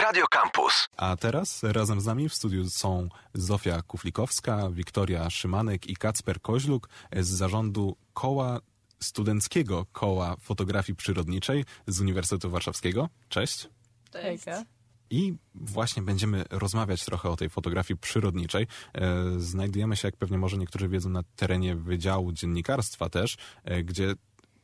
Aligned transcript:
Radio 0.00 0.24
Campus. 0.30 0.88
A 0.96 1.16
teraz 1.16 1.62
razem 1.62 2.00
z 2.00 2.06
nami 2.06 2.28
w 2.28 2.34
studiu 2.34 2.70
są 2.70 3.08
Zofia 3.34 3.82
Kuflikowska, 3.82 4.70
Wiktoria 4.70 5.30
Szymanek 5.30 5.86
i 5.86 5.96
Kacper 5.96 6.40
Koźluk 6.40 6.88
z 7.16 7.28
zarządu 7.28 7.96
koła 8.14 8.60
studenckiego 9.00 9.86
koła 9.92 10.36
fotografii 10.40 10.96
przyrodniczej 10.96 11.64
z 11.86 12.00
Uniwersytetu 12.00 12.50
Warszawskiego. 12.50 13.08
Cześć. 13.28 13.68
Hejka. 14.12 14.64
I 15.10 15.34
właśnie 15.54 16.02
będziemy 16.02 16.44
rozmawiać 16.50 17.04
trochę 17.04 17.30
o 17.30 17.36
tej 17.36 17.50
fotografii 17.50 17.98
przyrodniczej. 17.98 18.66
E, 18.94 19.24
Znajdujemy 19.38 19.96
się, 19.96 20.08
jak 20.08 20.16
pewnie 20.16 20.38
może 20.38 20.58
niektórzy 20.58 20.88
wiedzą, 20.88 21.10
na 21.10 21.22
terenie 21.36 21.76
Wydziału 21.76 22.32
Dziennikarstwa 22.32 23.08
też, 23.08 23.36
e, 23.64 23.82
gdzie 23.82 24.14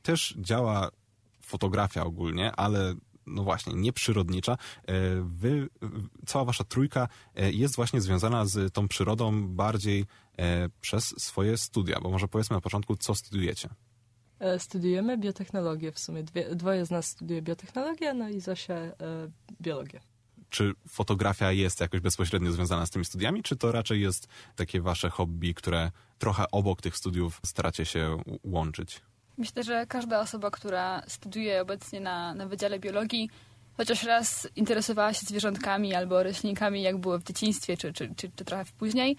też 0.02 0.34
działa 0.38 0.90
fotografia 1.42 2.04
ogólnie, 2.04 2.52
ale 2.52 2.95
no 3.29 3.45
właśnie, 3.45 3.74
nieprzyrodnicza. 3.74 4.52
E, 4.52 4.58
Wy, 5.22 5.68
cała 6.27 6.45
wasza 6.45 6.64
trójka 6.64 7.08
e, 7.34 7.52
jest 7.52 7.77
właśnie 7.77 8.01
związana 8.01 8.46
z 8.46 8.73
tą 8.73 8.88
przyrodą 8.88 9.48
bardziej 9.48 10.04
e, 10.38 10.68
przez 10.80 11.04
swoje 11.18 11.56
studia, 11.56 12.01
bo 12.01 12.10
może 12.10 12.28
powiedzmy 12.28 12.56
na 12.56 12.60
początku, 12.60 12.96
co 12.96 13.14
studiujecie. 13.14 13.68
Studiujemy 14.59 15.18
biotechnologię 15.18 15.92
w 15.92 15.98
sumie. 15.98 16.23
Dwie, 16.23 16.54
dwoje 16.54 16.87
z 16.87 16.91
nas 16.91 17.06
studiuje 17.06 17.42
biotechnologię, 17.42 18.14
no 18.14 18.28
i 18.28 18.41
Zosia 18.41 18.74
e, 18.74 18.95
biologię. 19.60 20.01
Czy 20.51 20.73
fotografia 20.88 21.52
jest 21.52 21.80
jakoś 21.80 22.01
bezpośrednio 22.01 22.52
związana 22.52 22.87
z 22.87 22.90
tymi 22.90 23.04
studiami, 23.04 23.42
czy 23.42 23.56
to 23.56 23.73
raczej 23.73 24.01
jest 24.01 24.29
takie 24.56 24.80
wasze 24.80 25.10
hobby, 25.10 25.54
które 25.54 25.90
trochę 26.18 26.51
obok 26.51 26.82
tych 26.82 26.96
studiów 26.96 27.40
staracie 27.46 27.84
się 27.84 28.23
łączyć? 28.45 29.01
Myślę, 29.38 29.62
że 29.62 29.87
każda 29.87 30.20
osoba, 30.20 30.51
która 30.51 31.02
studiuje 31.06 31.62
obecnie 31.62 32.01
na, 32.01 32.34
na 32.34 32.46
Wydziale 32.46 32.79
Biologii, 32.79 33.30
chociaż 33.77 34.02
raz 34.02 34.48
interesowała 34.56 35.12
się 35.12 35.27
zwierzątkami 35.27 35.95
albo 35.95 36.23
roślinkami, 36.23 36.83
jak 36.83 36.96
było 36.96 37.19
w 37.19 37.23
dzieciństwie, 37.24 37.77
czy, 37.77 37.93
czy, 37.93 38.15
czy, 38.16 38.30
czy 38.37 38.45
trochę 38.45 38.65
później. 38.79 39.16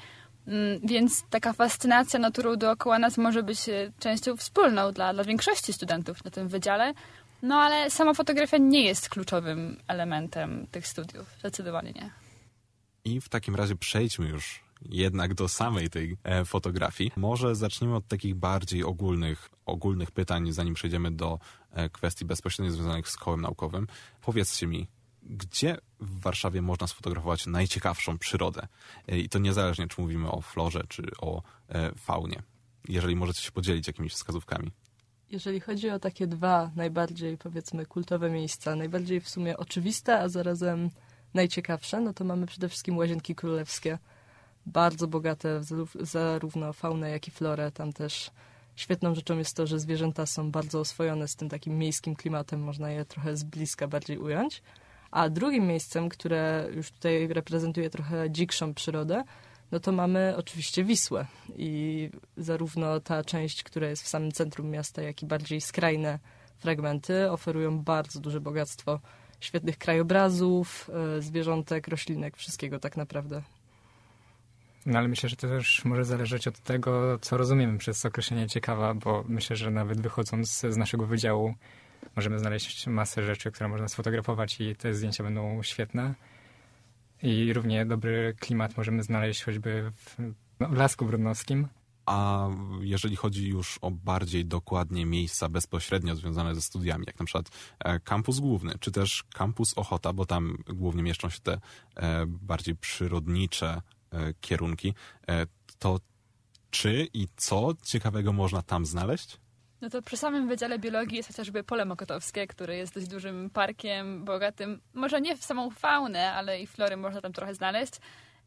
Mm, 0.47 0.79
Więc 0.83 1.23
taka 1.29 1.53
fascynacja 1.53 2.19
naturą 2.19 2.55
dookoła 2.55 2.99
nas 2.99 3.17
może 3.17 3.43
być 3.43 3.69
e, 3.69 3.91
częścią 3.99 4.37
wspólną 4.37 4.91
dla, 4.91 5.13
dla 5.13 5.23
większości 5.23 5.73
studentów 5.73 6.25
na 6.25 6.31
tym 6.31 6.47
wydziale. 6.47 6.93
No 7.41 7.55
ale 7.55 7.89
sama 7.89 8.13
fotografia 8.13 8.57
nie 8.57 8.83
jest 8.83 9.09
kluczowym 9.09 9.77
elementem 9.87 10.67
tych 10.71 10.87
studiów. 10.87 11.35
Zdecydowanie 11.39 11.91
nie. 11.91 12.09
I 13.05 13.21
w 13.21 13.29
takim 13.29 13.55
razie 13.55 13.75
przejdźmy 13.75 14.27
już 14.27 14.63
jednak 14.81 15.33
do 15.33 15.47
samej 15.47 15.89
tej 15.89 16.17
e, 16.23 16.45
fotografii. 16.45 17.11
Może 17.15 17.55
zaczniemy 17.55 17.95
od 17.95 18.07
takich 18.07 18.35
bardziej 18.35 18.83
ogólnych, 18.83 19.49
ogólnych 19.65 20.11
pytań, 20.11 20.51
zanim 20.51 20.73
przejdziemy 20.73 21.11
do 21.11 21.39
e, 21.71 21.89
kwestii 21.89 22.25
bezpośrednio 22.25 22.73
związanych 22.73 23.09
z 23.09 23.17
kołem 23.17 23.41
naukowym. 23.41 23.87
Powiedzcie 24.21 24.67
mi, 24.67 24.87
gdzie 25.23 25.77
w 25.99 26.21
Warszawie 26.21 26.61
można 26.61 26.87
sfotografować 26.87 27.47
najciekawszą 27.47 28.17
przyrodę? 28.17 28.67
E, 29.07 29.19
I 29.19 29.29
to 29.29 29.39
niezależnie, 29.39 29.87
czy 29.87 30.01
mówimy 30.01 30.31
o 30.31 30.41
florze, 30.41 30.83
czy 30.89 31.03
o 31.21 31.41
faunie. 31.97 32.43
Jeżeli 32.87 33.15
możecie 33.15 33.41
się 33.41 33.51
podzielić 33.51 33.87
jakimiś 33.87 34.13
wskazówkami. 34.13 34.71
Jeżeli 35.31 35.59
chodzi 35.59 35.89
o 35.89 35.99
takie 35.99 36.27
dwa 36.27 36.71
najbardziej, 36.75 37.37
powiedzmy, 37.37 37.85
kultowe 37.85 38.29
miejsca, 38.29 38.75
najbardziej 38.75 39.21
w 39.21 39.29
sumie 39.29 39.57
oczywiste, 39.57 40.19
a 40.19 40.29
zarazem 40.29 40.89
najciekawsze, 41.33 42.01
no 42.01 42.13
to 42.13 42.23
mamy 42.23 42.45
przede 42.45 42.69
wszystkim 42.69 42.97
Łazienki 42.97 43.35
Królewskie. 43.35 43.97
Bardzo 44.65 45.07
bogate 45.07 45.61
zarówno 46.01 46.73
faunę, 46.73 47.09
jak 47.09 47.27
i 47.27 47.31
florę. 47.31 47.71
Tam 47.71 47.93
też 47.93 48.31
świetną 48.75 49.15
rzeczą 49.15 49.37
jest 49.37 49.55
to, 49.55 49.67
że 49.67 49.79
zwierzęta 49.79 50.25
są 50.25 50.51
bardzo 50.51 50.79
oswojone 50.79 51.27
z 51.27 51.35
tym 51.35 51.49
takim 51.49 51.77
miejskim 51.77 52.15
klimatem, 52.15 52.61
można 52.61 52.91
je 52.91 53.05
trochę 53.05 53.37
z 53.37 53.43
bliska 53.43 53.87
bardziej 53.87 54.17
ująć. 54.17 54.61
A 55.11 55.29
drugim 55.29 55.67
miejscem, 55.67 56.09
które 56.09 56.69
już 56.75 56.91
tutaj 56.91 57.27
reprezentuje 57.27 57.89
trochę 57.89 58.31
dzikszą 58.31 58.73
przyrodę, 58.73 59.23
no 59.71 59.79
to 59.79 59.91
mamy 59.91 60.33
oczywiście 60.37 60.83
Wisłę. 60.83 61.25
I 61.57 62.09
zarówno 62.37 62.99
ta 62.99 63.23
część, 63.23 63.63
która 63.63 63.87
jest 63.87 64.03
w 64.03 64.07
samym 64.07 64.31
centrum 64.31 64.69
miasta, 64.69 65.01
jak 65.01 65.23
i 65.23 65.25
bardziej 65.25 65.61
skrajne 65.61 66.19
fragmenty 66.57 67.31
oferują 67.31 67.79
bardzo 67.79 68.19
duże 68.19 68.41
bogactwo 68.41 68.99
świetnych 69.39 69.77
krajobrazów, 69.77 70.89
e, 71.17 71.21
zwierzątek, 71.21 71.87
roślinek, 71.87 72.37
wszystkiego 72.37 72.79
tak 72.79 72.97
naprawdę. 72.97 73.41
No 74.89 74.99
ale 74.99 75.07
myślę, 75.07 75.29
że 75.29 75.35
to 75.35 75.47
też 75.47 75.85
może 75.85 76.05
zależeć 76.05 76.47
od 76.47 76.59
tego, 76.59 77.19
co 77.21 77.37
rozumiemy 77.37 77.77
przez 77.77 78.05
określenie 78.05 78.47
ciekawa, 78.47 78.93
bo 78.93 79.23
myślę, 79.27 79.55
że 79.55 79.71
nawet 79.71 80.01
wychodząc 80.01 80.59
z 80.59 80.77
naszego 80.77 81.05
wydziału 81.05 81.53
możemy 82.15 82.39
znaleźć 82.39 82.87
masę 82.87 83.23
rzeczy, 83.23 83.51
które 83.51 83.69
można 83.69 83.87
sfotografować 83.87 84.61
i 84.61 84.75
te 84.75 84.93
zdjęcia 84.93 85.23
będą 85.23 85.63
świetne. 85.63 86.15
I 87.23 87.53
równie 87.53 87.85
dobry 87.85 88.35
klimat 88.39 88.77
możemy 88.77 89.03
znaleźć 89.03 89.43
choćby 89.43 89.91
w, 89.95 90.15
no, 90.59 90.69
w 90.69 90.77
Lasku 90.77 91.05
Brudnowskim. 91.05 91.67
A 92.05 92.49
jeżeli 92.81 93.15
chodzi 93.15 93.47
już 93.47 93.79
o 93.81 93.91
bardziej 93.91 94.45
dokładnie 94.45 95.05
miejsca 95.05 95.49
bezpośrednio 95.49 96.15
związane 96.15 96.55
ze 96.55 96.61
studiami, 96.61 97.03
jak 97.07 97.19
na 97.19 97.25
przykład 97.25 97.49
e, 97.79 97.99
kampus 97.99 98.39
główny, 98.39 98.73
czy 98.79 98.91
też 98.91 99.23
kampus 99.33 99.73
Ochota, 99.77 100.13
bo 100.13 100.25
tam 100.25 100.57
głównie 100.67 101.03
mieszczą 101.03 101.29
się 101.29 101.39
te 101.39 101.59
e, 101.95 102.25
bardziej 102.27 102.75
przyrodnicze 102.75 103.81
kierunki, 104.41 104.93
e, 105.29 105.45
to 105.79 105.99
czy 106.71 107.07
i 107.13 107.27
co 107.35 107.73
ciekawego 107.83 108.33
można 108.33 108.61
tam 108.61 108.85
znaleźć? 108.85 109.37
No 109.81 109.89
to 109.89 110.01
przy 110.01 110.17
samym 110.17 110.47
Wydziale 110.47 110.79
Biologii 110.79 111.17
jest 111.17 111.29
chociażby 111.29 111.63
Pole 111.63 111.85
Mokotowskie, 111.85 112.47
które 112.47 112.77
jest 112.77 112.93
dość 112.93 113.07
dużym 113.07 113.49
parkiem, 113.49 114.25
bogatym, 114.25 114.81
może 114.93 115.21
nie 115.21 115.37
w 115.37 115.45
samą 115.45 115.69
faunę, 115.69 116.33
ale 116.33 116.61
i 116.61 116.67
flory 116.67 116.97
można 116.97 117.21
tam 117.21 117.33
trochę 117.33 117.55
znaleźć. 117.55 117.93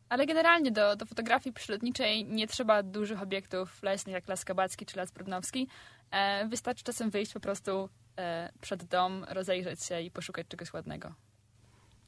Ale 0.08 0.26
generalnie 0.26 0.70
do, 0.70 0.96
do 0.96 1.06
fotografii 1.06 1.54
przyrodniczej 1.54 2.24
nie 2.24 2.46
trzeba 2.46 2.82
dużych 2.82 3.22
obiektów 3.22 3.82
leśnych 3.82 4.14
jak 4.14 4.28
Las 4.28 4.44
Kabacki 4.44 4.86
czy 4.86 4.96
Las 4.96 5.10
Brudnowski. 5.10 5.68
E, 6.10 6.48
wystarczy 6.48 6.84
czasem 6.84 7.10
wyjść 7.10 7.32
po 7.32 7.40
prostu 7.40 7.88
e, 8.18 8.52
przed 8.60 8.84
dom, 8.84 9.24
rozejrzeć 9.28 9.84
się 9.84 10.00
i 10.00 10.10
poszukać 10.10 10.46
czegoś 10.48 10.72
ładnego. 10.72 11.14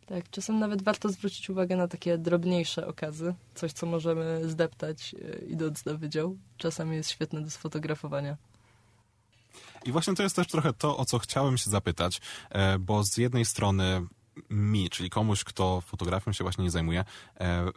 Tak, 0.06 0.30
czasem 0.30 0.58
nawet 0.58 0.82
warto 0.82 1.08
zwrócić 1.08 1.50
uwagę 1.50 1.76
na 1.76 1.88
takie 1.88 2.18
drobniejsze 2.18 2.86
okazy, 2.86 3.34
coś 3.54 3.72
co 3.72 3.86
możemy 3.86 4.48
zdeptać 4.48 5.14
e, 5.14 5.44
idąc 5.44 5.84
na 5.84 5.94
wydział. 5.94 6.36
Czasami 6.56 6.96
jest 6.96 7.10
świetne 7.10 7.40
do 7.40 7.50
sfotografowania. 7.50 8.36
I 9.84 9.92
właśnie 9.92 10.14
to 10.14 10.22
jest 10.22 10.36
też 10.36 10.46
trochę 10.46 10.72
to, 10.72 10.96
o 10.96 11.04
co 11.04 11.18
chciałem 11.18 11.58
się 11.58 11.70
zapytać, 11.70 12.20
e, 12.50 12.78
bo 12.78 13.04
z 13.04 13.16
jednej 13.16 13.44
strony 13.44 14.06
mi, 14.50 14.90
czyli 14.90 15.10
komuś, 15.10 15.44
kto 15.44 15.80
fotografią 15.80 16.32
się 16.32 16.44
właśnie 16.44 16.64
nie 16.64 16.70
zajmuje, 16.70 17.04
e, 17.40 17.70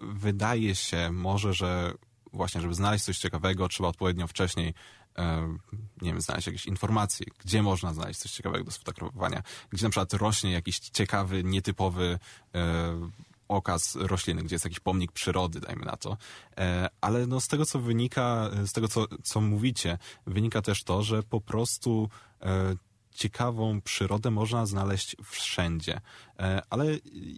wydaje 0.00 0.74
się 0.74 1.12
może, 1.12 1.54
że 1.54 1.92
właśnie, 2.32 2.60
żeby 2.60 2.74
znaleźć 2.74 3.04
coś 3.04 3.18
ciekawego, 3.18 3.68
trzeba 3.68 3.88
odpowiednio 3.88 4.26
wcześniej 4.26 4.74
nie 6.02 6.10
wiem, 6.10 6.20
znaleźć 6.20 6.46
jakieś 6.46 6.66
informacje, 6.66 7.26
gdzie 7.44 7.62
można 7.62 7.94
znaleźć 7.94 8.20
coś 8.20 8.32
ciekawego 8.32 8.64
do 8.64 8.70
sfotografowania, 8.70 9.42
gdzie 9.70 9.84
na 9.86 9.90
przykład 9.90 10.12
rośnie 10.12 10.52
jakiś 10.52 10.78
ciekawy, 10.78 11.44
nietypowy 11.44 12.18
e, 12.54 13.10
okaz 13.48 13.96
rośliny, 13.96 14.42
gdzie 14.42 14.54
jest 14.54 14.64
jakiś 14.64 14.80
pomnik 14.80 15.12
przyrody, 15.12 15.60
dajmy 15.60 15.84
na 15.84 15.96
to. 15.96 16.16
E, 16.58 16.88
ale 17.00 17.26
no 17.26 17.40
z 17.40 17.48
tego, 17.48 17.66
co 17.66 17.78
wynika, 17.78 18.50
z 18.66 18.72
tego, 18.72 18.88
co, 18.88 19.06
co 19.22 19.40
mówicie, 19.40 19.98
wynika 20.26 20.62
też 20.62 20.84
to, 20.84 21.02
że 21.02 21.22
po 21.22 21.40
prostu 21.40 22.08
e, 22.42 22.76
ciekawą 23.14 23.80
przyrodę 23.80 24.30
można 24.30 24.66
znaleźć 24.66 25.16
wszędzie. 25.24 26.00
E, 26.38 26.62
ale 26.70 26.86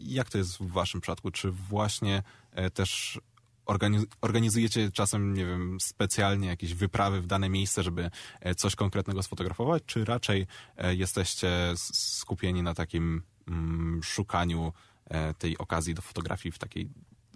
jak 0.03 0.31
to 0.31 0.39
jest 0.39 0.59
w 0.59 0.71
waszym 0.71 1.01
przypadku? 1.01 1.31
Czy 1.31 1.51
właśnie 1.51 2.23
e, 2.53 2.71
też 2.71 3.21
organiz- 3.67 4.07
organizujecie 4.21 4.91
czasem, 4.93 5.35
nie 5.35 5.47
wiem, 5.47 5.81
specjalnie 5.81 6.49
jakieś 6.49 6.75
wyprawy 6.75 7.21
w 7.21 7.27
dane 7.27 7.49
miejsce, 7.49 7.83
żeby 7.83 8.11
e, 8.41 8.55
coś 8.55 8.77
konkretnego 8.77 9.23
sfotografować, 9.23 9.83
czy 9.87 10.05
raczej 10.05 10.47
e, 10.77 10.95
jesteście 10.95 11.51
skupieni 11.77 12.63
na 12.63 12.75
takim 12.75 13.23
mm, 13.49 14.01
szukaniu 14.03 14.73
e, 15.05 15.35
tej 15.35 15.59
okazji 15.59 15.95
do 15.95 16.03
fotografii 16.03 16.53
w 16.53 16.59
takiej 16.59 16.89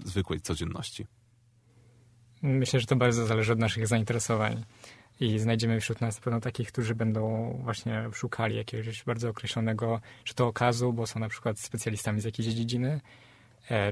zwykłej 0.05 0.41
codzienności? 0.41 1.06
Myślę, 2.43 2.81
że 2.81 2.87
to 2.87 2.97
bardzo 2.97 3.26
zależy 3.26 3.52
od 3.52 3.58
naszych 3.58 3.87
zainteresowań. 3.87 4.64
I 5.20 5.38
znajdziemy 5.38 5.81
wśród 5.81 6.00
nas 6.00 6.17
na 6.17 6.23
pewno 6.23 6.41
takich, 6.41 6.69
którzy 6.69 6.94
będą 6.94 7.52
właśnie 7.64 8.08
szukali 8.12 8.56
jakiegoś 8.56 9.05
bardzo 9.05 9.29
określonego, 9.29 10.00
czy 10.25 10.35
to 10.35 10.47
okazu, 10.47 10.93
bo 10.93 11.06
są 11.06 11.20
na 11.20 11.29
przykład 11.29 11.58
specjalistami 11.58 12.20
z 12.20 12.25
jakiejś 12.25 12.49
dziedziny, 12.49 13.00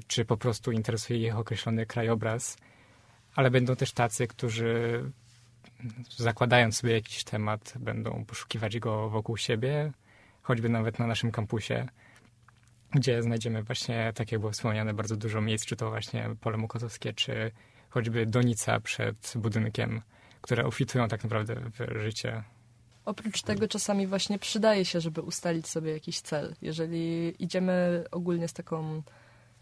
czy 0.06 0.24
po 0.24 0.36
prostu 0.36 0.72
interesuje 0.72 1.28
ich 1.28 1.36
określony 1.36 1.86
krajobraz. 1.86 2.56
Ale 3.34 3.50
będą 3.50 3.76
też 3.76 3.92
tacy, 3.92 4.26
którzy 4.26 5.02
zakładając 6.16 6.76
sobie 6.76 6.92
jakiś 6.92 7.24
temat, 7.24 7.74
będą 7.80 8.24
poszukiwać 8.24 8.78
go 8.78 9.10
wokół 9.10 9.36
siebie, 9.36 9.92
choćby 10.42 10.68
nawet 10.68 10.98
na 10.98 11.06
naszym 11.06 11.30
kampusie, 11.30 11.88
gdzie 12.90 13.22
znajdziemy 13.22 13.62
właśnie, 13.62 14.12
tak 14.14 14.32
jak 14.32 14.40
było 14.40 14.52
wspomniane, 14.52 14.94
bardzo 14.94 15.16
dużo 15.16 15.40
miejsc, 15.40 15.66
czy 15.66 15.76
to 15.76 15.90
właśnie 15.90 16.30
pole 16.40 16.56
mokotowskie, 16.56 17.12
czy 17.12 17.50
choćby 17.90 18.26
donica 18.26 18.80
przed 18.80 19.32
budynkiem, 19.36 20.02
które 20.40 20.64
ofitują 20.64 21.08
tak 21.08 21.22
naprawdę 21.22 21.54
w 21.54 22.00
życie. 22.00 22.42
Oprócz 23.04 23.42
tego 23.42 23.68
czasami 23.68 24.06
właśnie 24.06 24.38
przydaje 24.38 24.84
się, 24.84 25.00
żeby 25.00 25.22
ustalić 25.22 25.68
sobie 25.68 25.92
jakiś 25.92 26.20
cel. 26.20 26.54
Jeżeli 26.62 27.34
idziemy 27.44 28.04
ogólnie 28.10 28.48
z 28.48 28.52
taką 28.52 29.02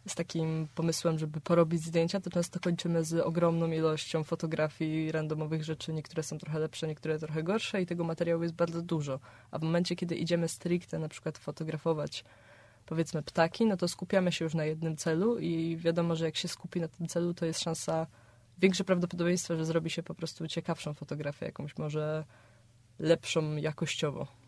z 0.06 0.14
takim 0.14 0.68
pomysłem, 0.74 1.18
żeby 1.18 1.40
porobić 1.40 1.82
zdjęcia, 1.82 2.20
to 2.20 2.30
często 2.30 2.60
kończymy 2.60 3.04
z 3.04 3.14
ogromną 3.14 3.70
ilością 3.70 4.24
fotografii, 4.24 5.12
randomowych 5.12 5.64
rzeczy. 5.64 5.92
Niektóre 5.92 6.22
są 6.22 6.38
trochę 6.38 6.58
lepsze, 6.58 6.86
niektóre 6.86 7.18
trochę 7.18 7.42
gorsze 7.42 7.82
i 7.82 7.86
tego 7.86 8.04
materiału 8.04 8.42
jest 8.42 8.54
bardzo 8.54 8.82
dużo. 8.82 9.20
A 9.50 9.58
w 9.58 9.62
momencie, 9.62 9.96
kiedy 9.96 10.14
idziemy 10.14 10.48
stricte 10.48 10.98
na 10.98 11.08
przykład 11.08 11.38
fotografować 11.38 12.24
powiedzmy 12.86 13.22
ptaki, 13.22 13.66
no 13.66 13.76
to 13.76 13.88
skupiamy 13.88 14.32
się 14.32 14.44
już 14.44 14.54
na 14.54 14.64
jednym 14.64 14.96
celu 14.96 15.38
i 15.38 15.76
wiadomo, 15.76 16.16
że 16.16 16.24
jak 16.24 16.36
się 16.36 16.48
skupi 16.48 16.80
na 16.80 16.88
tym 16.88 17.06
celu, 17.06 17.34
to 17.34 17.46
jest 17.46 17.60
szansa, 17.60 18.06
większe 18.58 18.84
prawdopodobieństwo, 18.84 19.56
że 19.56 19.64
zrobi 19.64 19.90
się 19.90 20.02
po 20.02 20.14
prostu 20.14 20.48
ciekawszą 20.48 20.94
fotografię, 20.94 21.46
jakąś 21.46 21.78
może 21.78 22.24
lepszą 22.98 23.56
jakościowo. 23.56 24.43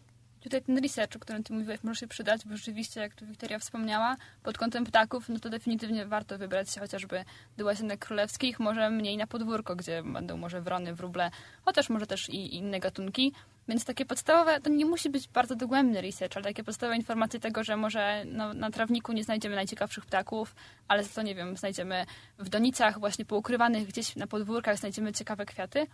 Tutaj 0.47 0.63
ten 0.63 0.79
research, 0.79 1.17
o 1.17 1.19
którym 1.19 1.43
ty 1.43 1.53
mówiłeś, 1.53 1.83
może 1.83 2.01
się 2.01 2.07
przydać, 2.07 2.41
bo 2.45 2.57
rzeczywiście, 2.57 3.01
jak 3.01 3.15
tu 3.15 3.27
Wiktoria 3.27 3.59
wspomniała, 3.59 4.17
pod 4.43 4.59
kątem 4.59 4.85
ptaków, 4.85 5.29
no 5.29 5.39
to 5.39 5.51
definitywnie 5.51 6.07
warto 6.07 6.39
wybrać 6.39 6.71
się 6.71 6.81
chociażby 6.81 7.25
do 7.57 7.65
łazienek 7.65 8.01
królewskich, 8.01 8.61
może 8.61 8.91
mniej 8.91 9.17
na 9.17 9.27
podwórko, 9.27 9.77
gdzie 9.77 10.03
będą 10.03 10.37
może 10.37 10.61
wrony, 10.61 10.95
wróble, 10.95 11.31
chociaż 11.65 11.89
może 11.89 12.07
też 12.07 12.29
i 12.29 12.57
inne 12.57 12.81
gatunki. 12.81 13.33
Więc 13.69 13.85
takie 13.85 14.07
podstawowe, 14.07 14.61
to 14.61 14.71
nie 14.71 14.87
musi 14.87 15.11
być 15.11 15.29
bardzo 15.29 15.57
dogłębny 15.57 16.01
research, 16.01 16.37
ale 16.37 16.45
takie 16.45 16.65
podstawowe 16.65 16.97
informacje 16.97 17.41
tego, 17.41 17.65
że 17.65 17.77
może 17.77 18.25
no, 18.27 18.55
na 18.55 18.71
trawniku 18.71 19.13
nie 19.13 19.25
znajdziemy 19.25 19.57
najciekawszych 19.57 20.07
ptaków, 20.07 20.55
ale 20.89 21.05
za 21.05 21.15
to, 21.15 21.23
nie 21.23 21.35
wiem, 21.35 21.57
znajdziemy 21.57 22.07
w 22.39 22.49
donicach 22.49 23.01
właśnie 23.01 23.25
poukrywanych 23.25 23.89
gdzieś 23.89 24.17
na 24.17 24.27
podwórkach, 24.27 24.79
znajdziemy 24.79 25.13
ciekawe 25.13 25.47
kwiaty, 25.47 25.87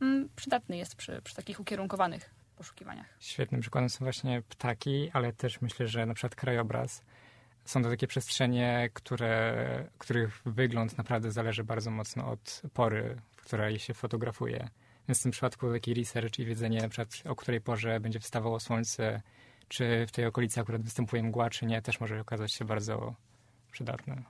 mm, 0.00 0.28
przydatny 0.36 0.76
jest 0.76 0.94
przy, 0.94 1.20
przy 1.24 1.34
takich 1.34 1.60
ukierunkowanych 1.60 2.37
poszukiwaniach. 2.58 3.06
Świetnym 3.20 3.60
przykładem 3.60 3.90
są 3.90 4.04
właśnie 4.04 4.42
ptaki, 4.48 5.10
ale 5.12 5.32
też 5.32 5.60
myślę, 5.60 5.88
że 5.88 6.06
na 6.06 6.14
przykład 6.14 6.34
krajobraz. 6.34 7.02
Są 7.64 7.82
to 7.82 7.88
takie 7.88 8.06
przestrzenie, 8.06 8.90
które, 8.92 9.90
których 9.98 10.42
wygląd 10.46 10.98
naprawdę 10.98 11.32
zależy 11.32 11.64
bardzo 11.64 11.90
mocno 11.90 12.30
od 12.30 12.62
pory, 12.74 13.20
w 13.36 13.44
której 13.44 13.78
się 13.78 13.94
fotografuje. 13.94 14.68
Więc 15.08 15.20
w 15.20 15.22
tym 15.22 15.32
przypadku 15.32 15.72
taki 15.72 15.94
research 15.94 16.38
i 16.38 16.44
wiedzenie, 16.44 16.80
na 16.82 16.88
przykład 16.88 17.08
o 17.24 17.36
której 17.36 17.60
porze 17.60 18.00
będzie 18.00 18.20
wstawało 18.20 18.60
słońce, 18.60 19.22
czy 19.68 20.06
w 20.06 20.12
tej 20.12 20.26
okolicy 20.26 20.60
akurat 20.60 20.82
występuje 20.82 21.22
mgła, 21.22 21.50
czy 21.50 21.66
nie, 21.66 21.82
też 21.82 22.00
może 22.00 22.20
okazać 22.20 22.52
się 22.52 22.64
bardzo 22.64 23.14
przydatne. 23.72 24.22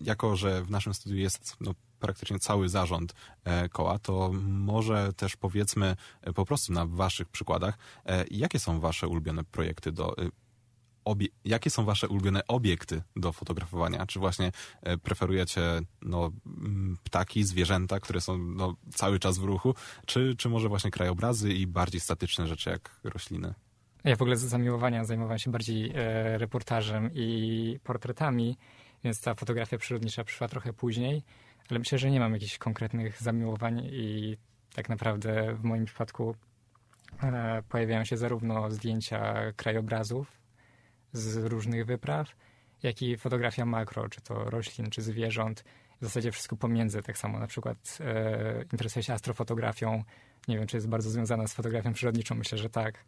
Jako, 0.00 0.36
że 0.36 0.62
w 0.62 0.70
naszym 0.70 0.94
studiu 0.94 1.18
jest 1.18 1.56
no, 1.60 1.74
praktycznie 2.02 2.38
cały 2.38 2.68
zarząd 2.68 3.14
e, 3.44 3.68
koła, 3.68 3.98
to 3.98 4.30
może 4.42 5.12
też 5.12 5.36
powiedzmy 5.36 5.96
e, 6.22 6.32
po 6.32 6.44
prostu 6.44 6.72
na 6.72 6.86
waszych 6.86 7.28
przykładach, 7.28 7.78
e, 8.06 8.24
jakie 8.30 8.58
są 8.58 8.80
wasze 8.80 9.08
ulubione 9.08 9.44
projekty 9.44 9.92
do 9.92 10.16
obie, 11.04 11.26
jakie 11.44 11.70
są 11.70 11.84
wasze 11.84 12.08
ulubione 12.08 12.46
obiekty 12.48 13.02
do 13.16 13.32
fotografowania? 13.32 14.06
Czy 14.06 14.18
właśnie 14.18 14.52
preferujecie 15.02 15.60
no, 16.02 16.30
ptaki, 17.04 17.44
zwierzęta, 17.44 18.00
które 18.00 18.20
są 18.20 18.38
no, 18.38 18.74
cały 18.94 19.18
czas 19.18 19.38
w 19.38 19.44
ruchu, 19.44 19.74
czy, 20.06 20.34
czy 20.36 20.48
może 20.48 20.68
właśnie 20.68 20.90
krajobrazy 20.90 21.52
i 21.52 21.66
bardziej 21.66 22.00
statyczne 22.00 22.46
rzeczy 22.46 22.70
jak 22.70 23.00
rośliny? 23.04 23.54
Ja 24.04 24.16
w 24.16 24.22
ogóle 24.22 24.36
z 24.36 24.40
zamiłowania 24.40 25.04
zajmowałem 25.04 25.38
się 25.38 25.50
bardziej 25.50 25.92
e, 25.94 26.38
reportażem 26.38 27.10
i 27.14 27.78
portretami, 27.84 28.56
więc 29.04 29.20
ta 29.20 29.34
fotografia 29.34 29.78
przyrodnicza 29.78 30.24
przyszła 30.24 30.48
trochę 30.48 30.72
później 30.72 31.22
ale 31.70 31.78
myślę, 31.78 31.98
że 31.98 32.10
nie 32.10 32.20
mam 32.20 32.32
jakichś 32.32 32.58
konkretnych 32.58 33.22
zamiłowań 33.22 33.80
i 33.92 34.36
tak 34.74 34.88
naprawdę 34.88 35.54
w 35.54 35.64
moim 35.64 35.84
przypadku 35.84 36.34
e, 37.22 37.62
pojawiają 37.68 38.04
się 38.04 38.16
zarówno 38.16 38.70
zdjęcia 38.70 39.52
krajobrazów 39.56 40.32
z 41.12 41.36
różnych 41.36 41.86
wypraw, 41.86 42.36
jak 42.82 43.02
i 43.02 43.16
fotografia 43.16 43.64
makro, 43.64 44.08
czy 44.08 44.20
to 44.20 44.50
roślin, 44.50 44.90
czy 44.90 45.02
zwierząt. 45.02 45.64
W 46.00 46.04
zasadzie 46.04 46.32
wszystko 46.32 46.56
pomiędzy. 46.56 47.02
Tak 47.02 47.18
samo 47.18 47.38
na 47.38 47.46
przykład 47.46 47.98
e, 48.00 48.62
interesuję 48.72 49.02
się 49.02 49.12
astrofotografią. 49.12 50.04
Nie 50.48 50.58
wiem, 50.58 50.66
czy 50.66 50.76
jest 50.76 50.88
bardzo 50.88 51.10
związana 51.10 51.46
z 51.46 51.54
fotografią 51.54 51.92
przyrodniczą. 51.92 52.34
Myślę, 52.34 52.58
że 52.58 52.70
tak, 52.70 53.04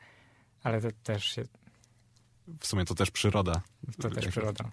ale 0.63 0.81
to 0.81 0.89
też 1.03 1.25
się... 1.25 1.43
W 2.61 2.67
sumie 2.67 2.85
to 2.85 2.95
też 2.95 3.11
przyroda. 3.11 3.63
To 4.03 4.11
też 4.11 4.27
przyroda. 4.27 4.71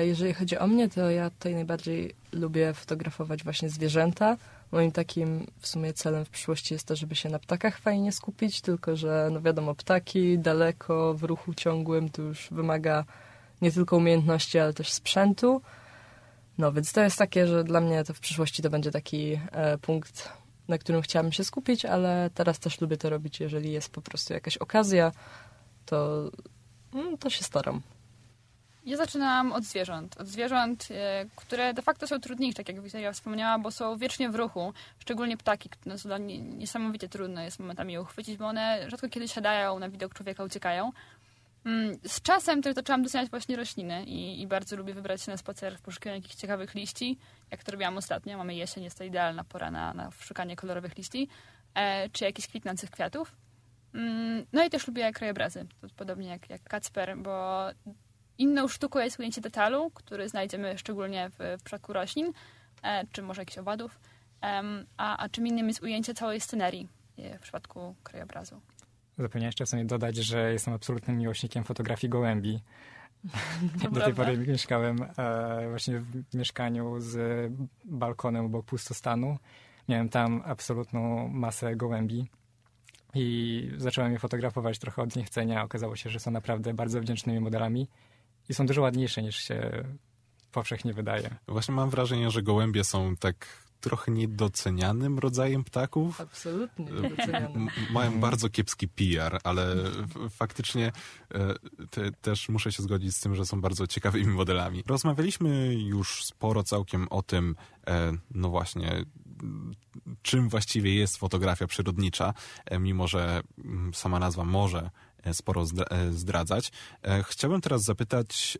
Jeżeli 0.00 0.34
chodzi 0.34 0.58
o 0.58 0.66
mnie, 0.66 0.88
to 0.88 1.10
ja 1.10 1.30
tutaj 1.30 1.54
najbardziej 1.54 2.14
lubię 2.32 2.74
fotografować 2.74 3.44
właśnie 3.44 3.68
zwierzęta. 3.68 4.36
Moim 4.72 4.92
takim 4.92 5.46
w 5.60 5.66
sumie 5.66 5.92
celem 5.92 6.24
w 6.24 6.30
przyszłości 6.30 6.74
jest 6.74 6.86
to, 6.86 6.96
żeby 6.96 7.14
się 7.14 7.28
na 7.28 7.38
ptakach 7.38 7.78
fajnie 7.78 8.12
skupić, 8.12 8.60
tylko 8.60 8.96
że 8.96 9.28
no 9.32 9.40
wiadomo, 9.40 9.74
ptaki 9.74 10.38
daleko, 10.38 11.14
w 11.14 11.22
ruchu 11.22 11.54
ciągłym, 11.54 12.08
to 12.08 12.22
już 12.22 12.48
wymaga 12.50 13.04
nie 13.62 13.72
tylko 13.72 13.96
umiejętności, 13.96 14.58
ale 14.58 14.74
też 14.74 14.92
sprzętu. 14.92 15.62
No 16.58 16.72
więc 16.72 16.92
to 16.92 17.00
jest 17.00 17.18
takie, 17.18 17.46
że 17.46 17.64
dla 17.64 17.80
mnie 17.80 18.04
to 18.04 18.14
w 18.14 18.20
przyszłości 18.20 18.62
to 18.62 18.70
będzie 18.70 18.90
taki 18.90 19.40
e, 19.52 19.78
punkt, 19.78 20.28
na 20.68 20.78
którym 20.78 21.02
chciałabym 21.02 21.32
się 21.32 21.44
skupić, 21.44 21.84
ale 21.84 22.30
teraz 22.34 22.58
też 22.58 22.80
lubię 22.80 22.96
to 22.96 23.10
robić, 23.10 23.40
jeżeli 23.40 23.72
jest 23.72 23.88
po 23.88 24.02
prostu 24.02 24.32
jakaś 24.32 24.56
okazja, 24.56 25.12
to, 25.86 26.30
mm, 26.94 27.18
to 27.18 27.30
się 27.30 27.44
staram. 27.44 27.82
Ja 28.86 28.96
zaczynałam 28.96 29.52
od 29.52 29.64
zwierząt. 29.64 30.20
Od 30.20 30.26
zwierząt, 30.26 30.88
e, 30.90 31.26
które 31.36 31.74
de 31.74 31.82
facto 31.82 32.06
są 32.06 32.20
trudniejsze, 32.20 32.56
tak 32.56 32.68
jak 32.68 32.80
Wiktoria 32.80 33.12
wspomniała, 33.12 33.58
bo 33.58 33.70
są 33.70 33.96
wiecznie 33.96 34.30
w 34.30 34.34
ruchu. 34.34 34.72
Szczególnie 34.98 35.36
ptaki, 35.36 35.70
no, 35.86 35.98
są 35.98 36.18
niesamowicie 36.18 37.08
trudno 37.08 37.42
jest 37.42 37.58
momentami 37.58 37.92
je 37.92 38.02
uchwycić, 38.02 38.36
bo 38.36 38.46
one 38.46 38.90
rzadko 38.90 39.08
kiedy 39.08 39.28
siadają 39.28 39.78
na 39.78 39.88
widok 39.88 40.14
człowieka, 40.14 40.44
uciekają. 40.44 40.92
Mm, 41.64 41.98
z 42.06 42.22
czasem 42.22 42.62
też 42.62 42.74
zaczęłam 42.74 43.02
doceniać 43.02 43.30
właśnie 43.30 43.56
rośliny 43.56 44.04
i, 44.04 44.40
i, 44.42 44.46
bardzo 44.46 44.76
lubię 44.76 44.94
wybrać 44.94 45.22
się 45.22 45.30
na 45.30 45.36
spacer 45.36 45.78
w 45.78 45.82
poszukiwaniu 45.82 46.20
jakichś 46.20 46.34
ciekawych 46.34 46.74
liści, 46.74 47.18
jak 47.50 47.64
to 47.64 47.72
robiłam 47.72 47.96
ostatnio. 47.96 48.38
Mamy 48.38 48.54
jesień, 48.54 48.84
jest 48.84 48.98
to 48.98 49.04
idealna 49.04 49.44
pora 49.44 49.70
na, 49.70 49.94
na 49.94 50.10
szukanie 50.10 50.56
kolorowych 50.56 50.96
liści, 50.96 51.28
e, 51.74 52.08
czy 52.08 52.24
jakichś 52.24 52.48
kwitnących 52.48 52.90
kwiatów. 52.90 53.36
Mm, 53.94 54.46
no 54.52 54.64
i 54.64 54.70
też 54.70 54.86
lubię 54.86 55.12
krajobrazy, 55.12 55.66
podobnie 55.96 56.28
jak, 56.28 56.50
jak 56.50 56.62
Kacper, 56.62 57.16
bo 57.16 57.66
Inną 58.38 58.68
sztuką 58.68 58.98
jest 58.98 59.18
ujęcie 59.18 59.40
detalu, 59.40 59.90
który 59.90 60.28
znajdziemy 60.28 60.78
szczególnie 60.78 61.30
w, 61.30 61.58
w 61.60 61.62
przypadku 61.62 61.92
roślin, 61.92 62.32
e, 62.82 63.06
czy 63.12 63.22
może 63.22 63.42
jakichś 63.42 63.58
owadów, 63.58 64.00
a, 64.96 65.16
a 65.16 65.28
czym 65.28 65.46
innym 65.46 65.68
jest 65.68 65.82
ujęcie 65.82 66.14
całej 66.14 66.40
scenerii 66.40 66.88
e, 67.18 67.38
w 67.38 67.40
przypadku 67.40 67.94
krajobrazu. 68.02 68.60
Zapomniałem 69.18 69.48
jeszcze 69.48 69.66
sobie 69.66 69.84
dodać, 69.84 70.16
że 70.16 70.52
jestem 70.52 70.74
absolutnym 70.74 71.18
miłośnikiem 71.18 71.64
fotografii 71.64 72.10
gołębi. 72.10 72.60
Do 73.74 73.80
prawda. 73.80 74.04
tej 74.04 74.14
pory 74.14 74.38
mieszkałem 74.38 74.96
e, 75.18 75.68
właśnie 75.70 76.00
w 76.00 76.34
mieszkaniu 76.34 77.00
z 77.00 77.18
balkonem 77.84 78.46
obok 78.46 78.66
pustostanu. 78.66 79.38
Miałem 79.88 80.08
tam 80.08 80.42
absolutną 80.44 81.28
masę 81.28 81.76
gołębi 81.76 82.26
i 83.14 83.70
zacząłem 83.76 84.12
je 84.12 84.18
fotografować 84.18 84.78
trochę 84.78 85.02
od 85.02 85.16
niechcenia. 85.16 85.64
Okazało 85.64 85.96
się, 85.96 86.10
że 86.10 86.20
są 86.20 86.30
naprawdę 86.30 86.74
bardzo 86.74 87.00
wdzięcznymi 87.00 87.40
modelami 87.40 87.88
i 88.48 88.54
są 88.54 88.66
dużo 88.66 88.82
ładniejsze 88.82 89.22
niż 89.22 89.36
się 89.36 89.84
powszechnie 90.52 90.94
wydaje. 90.94 91.30
Właśnie 91.48 91.74
mam 91.74 91.90
wrażenie, 91.90 92.30
że 92.30 92.42
gołębie 92.42 92.84
są 92.84 93.16
tak 93.16 93.66
trochę 93.80 94.12
niedocenianym 94.12 95.18
rodzajem 95.18 95.64
ptaków. 95.64 96.20
Absolutnie 96.20 96.84
niedocenianym. 96.84 97.68
Mają 97.90 98.20
bardzo 98.20 98.48
kiepski 98.48 98.88
PR, 98.88 99.40
ale 99.44 99.76
faktycznie 100.30 100.92
e, 101.34 101.54
te, 101.90 102.12
też 102.12 102.48
muszę 102.48 102.72
się 102.72 102.82
zgodzić 102.82 103.16
z 103.16 103.20
tym, 103.20 103.34
że 103.34 103.46
są 103.46 103.60
bardzo 103.60 103.86
ciekawymi 103.86 104.26
modelami. 104.26 104.82
Rozmawialiśmy 104.86 105.74
już 105.74 106.24
sporo 106.24 106.62
całkiem 106.62 107.08
o 107.10 107.22
tym, 107.22 107.56
e, 107.86 108.12
no 108.30 108.48
właśnie, 108.48 109.04
czym 110.22 110.48
właściwie 110.48 110.94
jest 110.94 111.16
fotografia 111.16 111.66
przyrodnicza, 111.66 112.34
e, 112.64 112.78
mimo 112.78 113.08
że 113.08 113.40
mm, 113.64 113.94
sama 113.94 114.18
nazwa 114.18 114.44
może 114.44 114.80
E, 114.80 115.05
sporo 115.34 115.62
e, 115.62 116.12
zdradzać. 116.12 116.72
E, 117.02 117.22
chciałbym 117.22 117.60
teraz 117.60 117.82
zapytać 117.82 118.58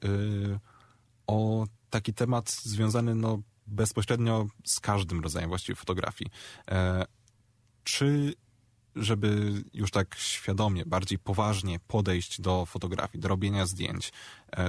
o 1.26 1.66
taki 1.90 2.14
temat 2.14 2.50
związany 2.50 3.14
no, 3.14 3.38
bezpośrednio 3.66 4.46
z 4.64 4.80
każdym 4.80 5.20
rodzajem 5.20 5.48
właściwie 5.48 5.76
fotografii. 5.76 6.30
Czy 7.84 8.34
żeby 8.96 9.62
już 9.74 9.90
tak 9.90 10.14
świadomie, 10.18 10.86
bardziej 10.86 11.18
poważnie 11.18 11.80
podejść 11.88 12.40
do 12.40 12.66
fotografii, 12.66 13.22
do 13.22 13.28
robienia 13.28 13.66
zdjęć, 13.66 14.12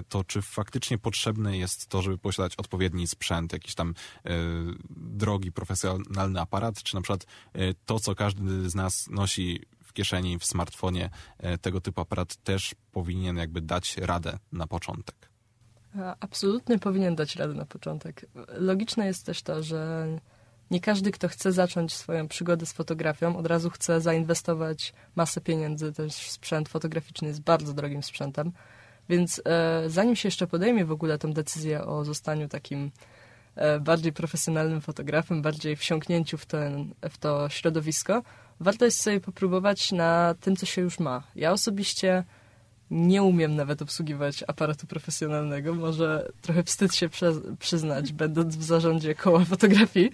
to 0.09 0.23
czy 0.23 0.41
faktycznie 0.41 0.97
potrzebne 0.97 1.57
jest 1.57 1.87
to, 1.87 2.01
żeby 2.01 2.17
posiadać 2.17 2.55
odpowiedni 2.55 3.07
sprzęt, 3.07 3.53
jakiś 3.53 3.75
tam 3.75 3.93
drogi, 4.89 5.51
profesjonalny 5.51 6.41
aparat, 6.41 6.83
czy 6.83 6.95
na 6.95 7.01
przykład 7.01 7.25
to, 7.85 7.99
co 7.99 8.15
każdy 8.15 8.69
z 8.69 8.75
nas 8.75 9.07
nosi 9.09 9.61
kieszeni, 9.97 10.39
w 10.39 10.45
smartfonie 10.45 11.09
e, 11.37 11.57
tego 11.57 11.81
typu 11.81 12.01
aparat 12.01 12.35
też 12.35 12.75
powinien 12.91 13.37
jakby 13.37 13.61
dać 13.61 13.97
radę 13.97 14.37
na 14.51 14.67
początek. 14.67 15.15
Absolutnie 16.19 16.79
powinien 16.79 17.15
dać 17.15 17.35
radę 17.35 17.53
na 17.53 17.65
początek. 17.65 18.25
Logiczne 18.47 19.05
jest 19.05 19.25
też 19.25 19.41
to, 19.41 19.63
że 19.63 20.07
nie 20.71 20.79
każdy, 20.79 21.11
kto 21.11 21.27
chce 21.27 21.51
zacząć 21.51 21.93
swoją 21.93 22.27
przygodę 22.27 22.65
z 22.65 22.73
fotografią, 22.73 23.37
od 23.37 23.47
razu 23.47 23.69
chce 23.69 24.01
zainwestować 24.01 24.93
masę 25.15 25.41
pieniędzy. 25.41 25.93
Też 25.93 26.13
sprzęt 26.13 26.69
fotograficzny 26.69 27.27
jest 27.27 27.41
bardzo 27.41 27.73
drogim 27.73 28.03
sprzętem. 28.03 28.51
Więc 29.09 29.41
e, 29.45 29.83
zanim 29.89 30.15
się 30.15 30.27
jeszcze 30.27 30.47
podejmie 30.47 30.85
w 30.85 30.91
ogóle 30.91 31.17
tą 31.17 31.33
decyzję 31.33 31.85
o 31.85 32.05
zostaniu 32.05 32.47
takim 32.47 32.91
e, 33.55 33.79
bardziej 33.79 34.13
profesjonalnym 34.13 34.81
fotografem, 34.81 35.41
bardziej 35.41 35.75
wsiąknięciu 35.75 36.37
w, 36.37 36.45
ten, 36.45 36.93
w 37.09 37.17
to 37.17 37.49
środowisko, 37.49 38.23
warto 38.59 38.85
jest 38.85 39.01
sobie 39.01 39.19
popróbować 39.19 39.91
na 39.91 40.35
tym, 40.41 40.55
co 40.55 40.65
się 40.65 40.81
już 40.81 40.99
ma. 40.99 41.23
Ja 41.35 41.51
osobiście 41.51 42.23
nie 42.91 43.23
umiem 43.23 43.55
nawet 43.55 43.81
obsługiwać 43.81 44.43
aparatu 44.47 44.87
profesjonalnego. 44.87 45.73
Może 45.73 46.31
trochę 46.41 46.63
wstyd 46.63 46.95
się 46.95 47.09
przyznać, 47.59 48.13
będąc 48.13 48.55
w 48.55 48.63
zarządzie 48.63 49.15
koła 49.15 49.45
fotografii. 49.45 50.11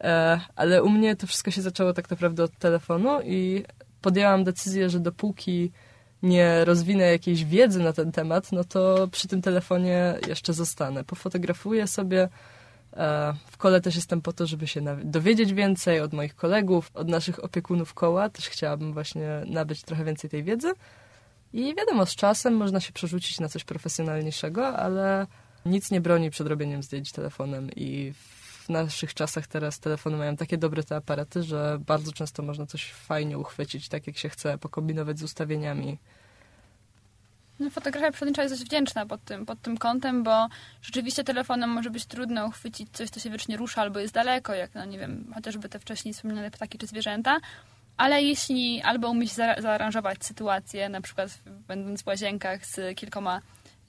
E, 0.00 0.40
ale 0.56 0.82
u 0.82 0.88
mnie 0.88 1.16
to 1.16 1.26
wszystko 1.26 1.50
się 1.50 1.62
zaczęło 1.62 1.92
tak 1.92 2.10
naprawdę 2.10 2.44
od 2.44 2.58
telefonu 2.58 3.20
i 3.24 3.64
podjęłam 4.00 4.44
decyzję, 4.44 4.90
że 4.90 5.00
dopóki 5.00 5.72
nie 6.22 6.64
rozwinę 6.64 7.04
jakiejś 7.04 7.44
wiedzy 7.44 7.80
na 7.80 7.92
ten 7.92 8.12
temat, 8.12 8.52
no 8.52 8.64
to 8.64 9.08
przy 9.08 9.28
tym 9.28 9.42
telefonie 9.42 10.14
jeszcze 10.28 10.52
zostanę. 10.52 11.04
Pofotografuję 11.04 11.86
sobie. 11.86 12.28
E, 12.96 13.34
w 13.46 13.56
kole 13.56 13.80
też 13.80 13.96
jestem 13.96 14.22
po 14.22 14.32
to, 14.32 14.46
żeby 14.46 14.66
się 14.66 14.80
dowiedzieć 15.04 15.52
więcej 15.52 16.00
od 16.00 16.12
moich 16.12 16.34
kolegów, 16.34 16.90
od 16.94 17.08
naszych 17.08 17.44
opiekunów 17.44 17.94
koła. 17.94 18.28
Też 18.28 18.48
chciałabym 18.48 18.92
właśnie 18.92 19.42
nabyć 19.46 19.82
trochę 19.82 20.04
więcej 20.04 20.30
tej 20.30 20.44
wiedzy. 20.44 20.72
I 21.52 21.74
wiadomo, 21.74 22.06
z 22.06 22.14
czasem 22.14 22.54
można 22.54 22.80
się 22.80 22.92
przerzucić 22.92 23.40
na 23.40 23.48
coś 23.48 23.64
profesjonalniejszego, 23.64 24.68
ale 24.76 25.26
nic 25.66 25.90
nie 25.90 26.00
broni 26.00 26.30
przed 26.30 26.46
robieniem 26.46 26.82
zdjęć 26.82 27.12
telefonem 27.12 27.70
i 27.76 28.12
w 28.62 28.68
naszych 28.68 29.14
czasach 29.14 29.46
teraz 29.46 29.80
telefony 29.80 30.16
mają 30.16 30.36
takie 30.36 30.58
dobre 30.58 30.82
te 30.82 30.96
aparaty, 30.96 31.42
że 31.42 31.78
bardzo 31.86 32.12
często 32.12 32.42
można 32.42 32.66
coś 32.66 32.92
fajnie 32.92 33.38
uchwycić, 33.38 33.88
tak 33.88 34.06
jak 34.06 34.18
się 34.18 34.28
chce, 34.28 34.58
pokombinować 34.58 35.18
z 35.18 35.22
ustawieniami. 35.22 35.98
No, 37.60 37.70
fotografia 37.70 38.12
przyrodnicza 38.12 38.42
jest 38.42 38.54
dość 38.54 38.64
wdzięczna 38.64 39.06
pod 39.06 39.24
tym, 39.24 39.46
pod 39.46 39.62
tym 39.62 39.78
kątem, 39.78 40.22
bo 40.22 40.48
rzeczywiście 40.82 41.24
telefonem 41.24 41.70
może 41.70 41.90
być 41.90 42.06
trudno 42.06 42.46
uchwycić 42.46 42.88
coś, 42.92 43.10
co 43.10 43.20
się 43.20 43.30
wiecznie 43.30 43.56
rusza 43.56 43.82
albo 43.82 44.00
jest 44.00 44.14
daleko, 44.14 44.54
jak, 44.54 44.74
no 44.74 44.84
nie 44.84 44.98
wiem, 44.98 45.32
chociażby 45.34 45.68
te 45.68 45.78
wcześniej 45.78 46.14
wspomniane 46.14 46.50
ptaki 46.50 46.78
czy 46.78 46.86
zwierzęta, 46.86 47.38
ale 47.96 48.22
jeśli 48.22 48.82
albo 48.82 49.10
umieć 49.10 49.32
zaaranżować 49.32 50.24
sytuację, 50.24 50.88
na 50.88 51.00
przykład 51.00 51.38
będąc 51.68 52.02
w 52.02 52.06
łazienkach 52.06 52.66
z 52.66 52.96
kilkoma 52.96 53.40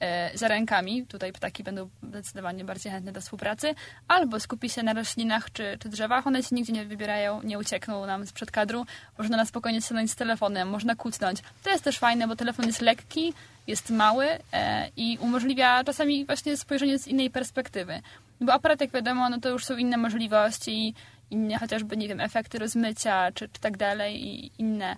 e, 0.03 0.31
ziarenkami, 0.37 1.05
tutaj 1.05 1.33
ptaki 1.33 1.63
będą 1.63 1.89
zdecydowanie 2.03 2.65
bardziej 2.65 2.91
chętne 2.91 3.11
do 3.11 3.21
współpracy, 3.21 3.75
albo 4.07 4.39
skupi 4.39 4.69
się 4.69 4.83
na 4.83 4.93
roślinach 4.93 5.51
czy, 5.51 5.77
czy 5.79 5.89
drzewach, 5.89 6.27
one 6.27 6.43
się 6.43 6.55
nigdzie 6.55 6.73
nie 6.73 6.85
wybierają, 6.85 7.41
nie 7.41 7.59
uciekną 7.59 8.05
nam 8.05 8.27
sprzed 8.27 8.51
kadru, 8.51 8.85
można 9.17 9.37
na 9.37 9.45
spokojnie 9.45 9.81
stanąć 9.81 10.11
z 10.11 10.15
telefonem, 10.15 10.69
można 10.69 10.95
kucnąć. 10.95 11.39
To 11.63 11.69
jest 11.69 11.83
też 11.83 11.99
fajne, 11.99 12.27
bo 12.27 12.35
telefon 12.35 12.65
jest 12.65 12.81
lekki, 12.81 13.33
jest 13.67 13.89
mały 13.89 14.25
e, 14.53 14.89
i 14.97 15.17
umożliwia 15.21 15.83
czasami 15.83 16.25
właśnie 16.25 16.57
spojrzenie 16.57 16.99
z 16.99 17.07
innej 17.07 17.29
perspektywy. 17.29 18.01
Bo 18.41 18.53
aparat, 18.53 18.81
jak 18.81 18.91
wiadomo, 18.91 19.29
no 19.29 19.39
to 19.39 19.49
już 19.49 19.65
są 19.65 19.77
inne 19.77 19.97
możliwości 19.97 20.95
inne 21.33 21.59
chociażby, 21.59 21.97
nie 21.97 22.07
wiem, 22.07 22.19
efekty 22.19 22.59
rozmycia 22.59 23.31
czy, 23.31 23.49
czy 23.49 23.61
tak 23.61 23.77
dalej 23.77 24.25
i 24.25 24.51
inne 24.57 24.95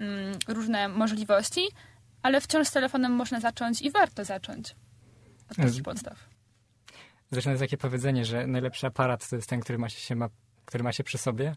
mm, 0.00 0.38
różne 0.48 0.88
możliwości, 0.88 1.60
ale 2.22 2.40
wciąż 2.40 2.68
z 2.68 2.70
telefonem 2.70 3.12
można 3.12 3.40
zacząć 3.40 3.82
i 3.82 3.90
warto 3.90 4.24
zacząć 4.24 4.76
od 5.50 5.56
takich 5.56 5.82
podstaw. 5.82 6.28
Zresztą 7.30 7.50
jest 7.50 7.62
takie 7.62 7.76
powiedzenie, 7.76 8.24
że 8.24 8.46
najlepszy 8.46 8.86
aparat 8.86 9.28
to 9.28 9.36
jest 9.36 9.48
ten, 9.48 9.60
który 9.60 9.78
ma 9.78 9.88
się, 9.88 10.16
ma, 10.16 10.28
który 10.64 10.84
ma 10.84 10.92
się 10.92 11.04
przy 11.04 11.18
sobie. 11.18 11.56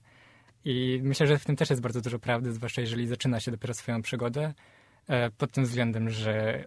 I 0.66 1.00
myślę, 1.04 1.28
że 1.28 1.40
w 1.40 1.46
tym 1.46 1.56
też 1.56 1.70
jest 1.70 1.82
bardzo 1.82 2.02
dużo 2.02 2.20
prawdy, 2.20 2.54
zwłaszcza 2.54 2.82
jeżeli 2.82 3.08
zaczyna 3.08 3.40
się 3.40 3.52
dopiero 3.52 3.74
swoją 3.74 4.02
przygodę, 4.02 4.54
e, 5.08 5.32
pod 5.32 5.52
tym 5.52 5.64
względem, 5.64 6.10
że 6.10 6.64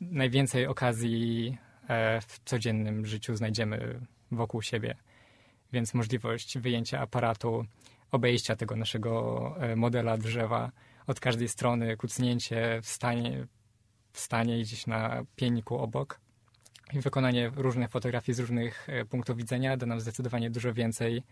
najwięcej 0.00 0.66
okazji 0.66 1.58
e, 1.88 2.20
w 2.20 2.40
codziennym 2.44 3.06
życiu 3.06 3.36
znajdziemy 3.36 4.00
wokół 4.30 4.62
siebie 4.62 4.94
więc 5.72 5.94
możliwość 5.94 6.58
wyjęcia 6.58 7.00
aparatu, 7.00 7.64
obejścia 8.10 8.56
tego 8.56 8.76
naszego 8.76 9.54
e, 9.60 9.76
modela 9.76 10.16
drzewa 10.16 10.72
od 11.08 11.20
każdej 11.20 11.48
strony, 11.48 11.96
kucnięcie, 11.96 12.80
wstanie, 12.82 13.46
wstanie 14.12 14.60
gdzieś 14.60 14.86
na 14.86 15.24
pieniku 15.36 15.78
obok 15.78 16.20
i 16.92 17.00
wykonanie 17.00 17.50
różnych 17.56 17.90
fotografii 17.90 18.36
z 18.36 18.38
różnych 18.38 18.88
e, 18.88 19.04
punktów 19.04 19.36
widzenia 19.36 19.76
da 19.76 19.86
nam 19.86 20.00
zdecydowanie 20.00 20.50
dużo 20.50 20.74
więcej 20.74 21.22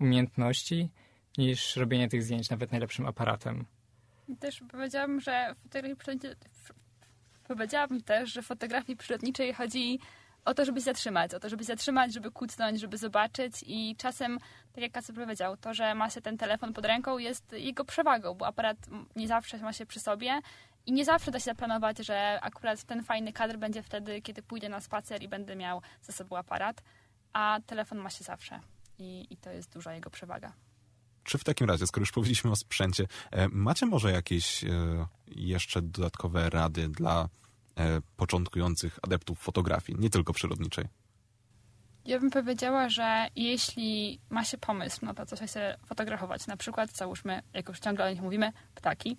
umiejętności 0.00 0.90
niż 1.38 1.76
robienie 1.76 2.08
tych 2.08 2.22
zdjęć 2.22 2.50
nawet 2.50 2.72
najlepszym 2.72 3.06
aparatem. 3.06 3.64
Też 4.40 4.62
powiedziałabym, 4.70 5.20
że 5.20 5.54
fotografii 5.62 5.96
powiedziałabym 7.48 8.00
też, 8.00 8.32
że 8.32 8.42
fotografii 8.42 8.96
przyrodniczej 8.96 9.54
chodzi 9.54 9.98
o 10.44 10.54
to, 10.54 10.64
żeby 10.64 10.80
się 10.80 10.84
zatrzymać, 10.84 11.34
o 11.34 11.40
to, 11.40 11.48
żeby 11.48 11.62
się 11.62 11.66
zatrzymać, 11.66 12.12
żeby 12.12 12.30
kucnąć, 12.30 12.80
żeby 12.80 12.98
zobaczyć. 12.98 13.64
I 13.66 13.96
czasem, 13.96 14.38
tak 14.72 14.82
jak 14.82 14.92
Kasper 14.92 15.14
powiedział, 15.14 15.56
to, 15.56 15.74
że 15.74 15.94
ma 15.94 16.10
się 16.10 16.20
ten 16.20 16.38
telefon 16.38 16.72
pod 16.72 16.86
ręką 16.86 17.18
jest 17.18 17.52
jego 17.52 17.84
przewagą, 17.84 18.34
bo 18.34 18.46
aparat 18.46 18.76
nie 19.16 19.28
zawsze 19.28 19.58
ma 19.58 19.72
się 19.72 19.86
przy 19.86 20.00
sobie. 20.00 20.40
I 20.86 20.92
nie 20.92 21.04
zawsze 21.04 21.30
da 21.30 21.38
się 21.38 21.44
zaplanować, 21.44 21.98
że 21.98 22.38
akurat 22.42 22.84
ten 22.84 23.04
fajny 23.04 23.32
kadr 23.32 23.56
będzie 23.56 23.82
wtedy, 23.82 24.22
kiedy 24.22 24.42
pójdę 24.42 24.68
na 24.68 24.80
spacer 24.80 25.22
i 25.22 25.28
będę 25.28 25.56
miał 25.56 25.82
ze 26.02 26.12
sobą 26.12 26.36
aparat, 26.36 26.82
a 27.32 27.58
telefon 27.66 27.98
ma 27.98 28.10
się 28.10 28.24
zawsze. 28.24 28.60
I, 28.98 29.26
i 29.30 29.36
to 29.36 29.50
jest 29.50 29.72
duża 29.72 29.94
jego 29.94 30.10
przewaga. 30.10 30.52
Czy 31.24 31.38
w 31.38 31.44
takim 31.44 31.68
razie, 31.68 31.86
skoro 31.86 32.02
już 32.02 32.12
powiedzieliśmy 32.12 32.50
o 32.50 32.56
sprzęcie, 32.56 33.06
e, 33.30 33.48
macie 33.48 33.86
może 33.86 34.12
jakieś 34.12 34.64
e, 34.64 34.68
jeszcze 35.26 35.82
dodatkowe 35.82 36.50
rady 36.50 36.88
dla 36.88 37.28
początkujących 38.16 38.98
adeptów 39.02 39.38
fotografii, 39.38 39.98
nie 39.98 40.10
tylko 40.10 40.32
przyrodniczej? 40.32 40.84
Ja 42.04 42.20
bym 42.20 42.30
powiedziała, 42.30 42.88
że 42.88 43.26
jeśli 43.36 44.20
ma 44.30 44.44
się 44.44 44.58
pomysł 44.58 45.04
na 45.04 45.14
to, 45.14 45.26
co 45.26 45.46
się 45.46 45.76
fotografować, 45.86 46.46
na 46.46 46.56
przykład 46.56 46.90
załóżmy, 46.90 47.42
jak 47.54 47.68
już 47.68 47.80
ciągle 47.80 48.06
o 48.06 48.10
nich 48.10 48.22
mówimy, 48.22 48.52
ptaki, 48.74 49.16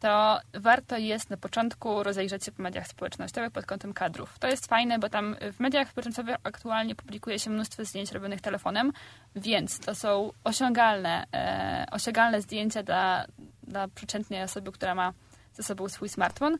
to 0.00 0.40
warto 0.54 0.96
jest 0.96 1.30
na 1.30 1.36
początku 1.36 2.02
rozejrzeć 2.02 2.44
się 2.44 2.52
po 2.52 2.62
mediach 2.62 2.88
społecznościowych 2.88 3.50
pod 3.50 3.66
kątem 3.66 3.92
kadrów. 3.92 4.38
To 4.38 4.48
jest 4.48 4.66
fajne, 4.66 4.98
bo 4.98 5.08
tam 5.08 5.36
w 5.52 5.60
mediach 5.60 5.90
społecznościowych 5.90 6.36
aktualnie 6.42 6.94
publikuje 6.94 7.38
się 7.38 7.50
mnóstwo 7.50 7.84
zdjęć 7.84 8.12
robionych 8.12 8.40
telefonem, 8.40 8.92
więc 9.36 9.78
to 9.78 9.94
są 9.94 10.32
osiągalne, 10.44 11.26
e, 11.34 11.86
osiągalne 11.90 12.42
zdjęcia 12.42 12.82
dla, 12.82 13.26
dla 13.62 13.88
przeciętnej 13.88 14.42
osoby, 14.42 14.72
która 14.72 14.94
ma 14.94 15.12
ze 15.52 15.62
sobą 15.62 15.88
swój 15.88 16.08
smartfon. 16.08 16.58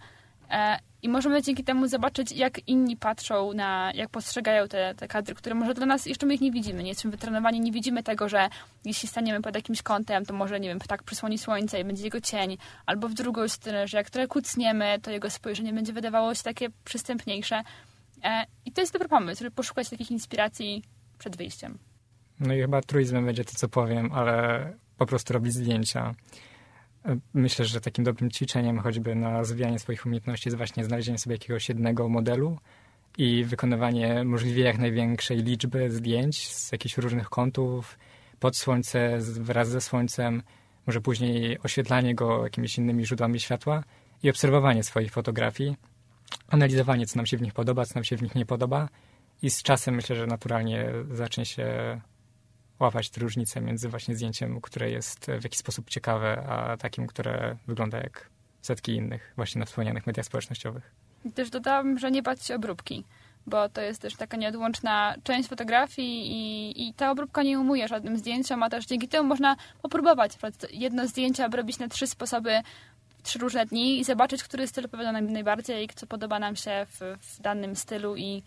E, 0.51 0.79
I 1.03 1.09
możemy 1.09 1.43
dzięki 1.43 1.65
temu 1.65 1.89
zobaczyć, 1.89 2.33
jak 2.33 2.69
inni 2.69 2.97
patrzą 2.97 3.53
na, 3.53 3.93
jak 3.95 4.11
postrzegają 4.11 4.69
te, 4.69 4.95
te 4.95 5.09
kadry, 5.09 5.35
które 5.35 5.55
może 5.55 5.75
dla 5.75 5.87
nas 5.87 6.07
jeszcze 6.07 6.27
my 6.27 6.35
ich 6.35 6.41
nie 6.41 6.53
widzimy. 6.53 6.83
Nie 6.83 6.89
jesteśmy 6.89 7.11
wytrenowani, 7.11 7.61
nie 7.61 7.73
widzimy 7.73 8.03
tego, 8.03 8.29
że 8.29 8.49
jeśli 8.85 9.09
staniemy 9.09 9.43
pod 9.43 9.55
jakimś 9.55 9.83
kątem, 9.83 10.27
to 10.27 10.35
może, 10.35 10.61
nie 10.61 10.69
wiem, 10.69 10.79
ptak 10.79 11.03
przysłoni 11.03 11.39
słońce 11.39 11.81
i 11.81 11.85
będzie 11.85 12.05
jego 12.05 12.21
cień, 12.21 12.59
albo 12.87 13.09
w 13.09 13.15
drugą 13.15 13.49
stronę, 13.49 13.89
że 13.89 13.99
jak 13.99 14.11
trochę 14.11 14.29
kucniemy, 14.29 14.99
to 15.03 15.11
jego 15.11 15.31
spojrzenie 15.31 15.73
będzie 15.73 15.93
wydawało 15.93 16.35
się 16.35 16.43
takie 16.43 16.69
przystępniejsze. 16.85 17.63
E, 18.25 18.45
I 18.65 18.73
to 18.73 18.81
jest 18.81 18.93
dobry 18.93 19.09
pomysł, 19.09 19.39
żeby 19.39 19.51
poszukać 19.51 19.91
takich 19.91 20.11
inspiracji 20.11 20.83
przed 21.19 21.37
wyjściem. 21.37 21.79
No 22.41 22.55
i 22.55 22.61
chyba 22.61 22.81
truizmem 22.81 23.27
będzie 23.27 23.45
to, 23.45 23.53
co 23.55 23.69
powiem, 23.69 24.13
ale 24.13 24.73
po 24.99 25.07
prostu 25.07 25.33
robić 25.33 25.53
zdjęcia. 25.53 26.15
Myślę, 27.35 27.65
że 27.65 27.81
takim 27.81 28.05
dobrym 28.05 28.31
ćwiczeniem 28.31 28.79
choćby 28.79 29.15
na 29.15 29.39
rozwijanie 29.39 29.79
swoich 29.79 30.07
umiejętności 30.07 30.49
jest 30.49 30.57
właśnie 30.57 30.85
znalezienie 30.85 31.19
sobie 31.19 31.35
jakiegoś 31.35 31.69
jednego 31.69 32.09
modelu 32.09 32.59
i 33.19 33.45
wykonywanie 33.45 34.25
możliwie 34.25 34.65
jak 34.65 34.79
największej 34.79 35.39
liczby 35.39 35.91
zdjęć 35.91 36.55
z 36.55 36.73
jakichś 36.73 36.99
różnych 36.99 37.29
kątów, 37.29 37.99
pod 38.41 38.57
słońce, 38.57 39.19
wraz 39.21 39.69
ze 39.69 39.81
słońcem, 39.81 40.43
może 40.87 41.01
później 41.01 41.59
oświetlanie 41.59 42.15
go 42.15 42.45
jakimiś 42.45 42.79
innymi 42.79 43.07
źródłami 43.07 43.41
światła 43.41 43.85
i 44.23 44.31
obserwowanie 44.31 44.83
swoich 44.83 45.13
fotografii, 45.13 45.77
analizowanie, 46.49 47.07
co 47.07 47.17
nam 47.17 47.27
się 47.27 47.37
w 47.37 47.43
nich 47.43 47.55
podoba, 47.55 47.85
co 47.85 47.95
nam 47.95 48.05
się 48.05 48.17
w 48.17 48.23
nich 48.23 48.35
nie 48.35 48.47
podoba 48.47 48.89
i 49.43 49.51
z 49.51 49.63
czasem 49.63 49.95
myślę, 49.95 50.17
że 50.17 50.27
naturalnie 50.27 50.87
zacznie 51.13 51.45
się 51.45 52.01
łapać 52.81 53.11
te 53.11 53.21
różnice 53.21 53.61
między 53.61 53.89
właśnie 53.89 54.15
zdjęciem, 54.15 54.61
które 54.61 54.91
jest 54.91 55.27
w 55.41 55.45
jakiś 55.45 55.59
sposób 55.59 55.91
ciekawe, 55.91 56.47
a 56.49 56.77
takim, 56.77 57.07
które 57.07 57.57
wygląda 57.67 57.99
jak 57.99 58.31
setki 58.63 58.93
innych, 58.93 59.33
właśnie 59.37 59.59
na 59.59 59.65
wspomnianych 59.65 60.07
mediach 60.07 60.27
społecznościowych. 60.27 60.91
I 61.25 61.33
też 61.33 61.51
dodałabym, 61.51 61.99
że 61.99 62.11
nie 62.11 62.23
bać 62.23 62.45
się 62.45 62.55
obróbki, 62.55 63.05
bo 63.47 63.69
to 63.69 63.81
jest 63.81 64.03
też 64.03 64.17
taka 64.17 64.37
nieodłączna 64.37 65.15
część 65.23 65.49
fotografii 65.49 66.33
i, 66.33 66.89
i 66.89 66.95
ta 66.95 67.11
obróbka 67.11 67.43
nie 67.43 67.61
umuje 67.61 67.89
żadnym 67.89 68.19
zdjęciom, 68.19 68.63
a 68.63 68.71
też 68.71 68.87
dzięki 68.87 69.09
temu 69.09 69.29
można 69.29 69.57
popróbować 69.83 70.33
jedno 70.71 71.09
zdjęcie, 71.09 71.45
aby 71.45 71.57
robić 71.57 71.79
na 71.79 71.89
trzy 71.89 72.07
sposoby 72.07 72.63
trzy 73.23 73.39
różne 73.39 73.67
dni 73.67 74.01
i 74.01 74.05
zobaczyć, 74.05 74.45
który 74.45 74.67
styl 74.67 74.85
odpowiada 74.85 75.13
nam 75.13 75.33
najbardziej, 75.33 75.89
co 75.95 76.07
podoba 76.07 76.39
nam 76.39 76.57
się 76.57 76.87
w, 76.91 77.17
w 77.21 77.41
danym 77.41 77.77
stylu 77.77 78.17
i, 78.17 78.43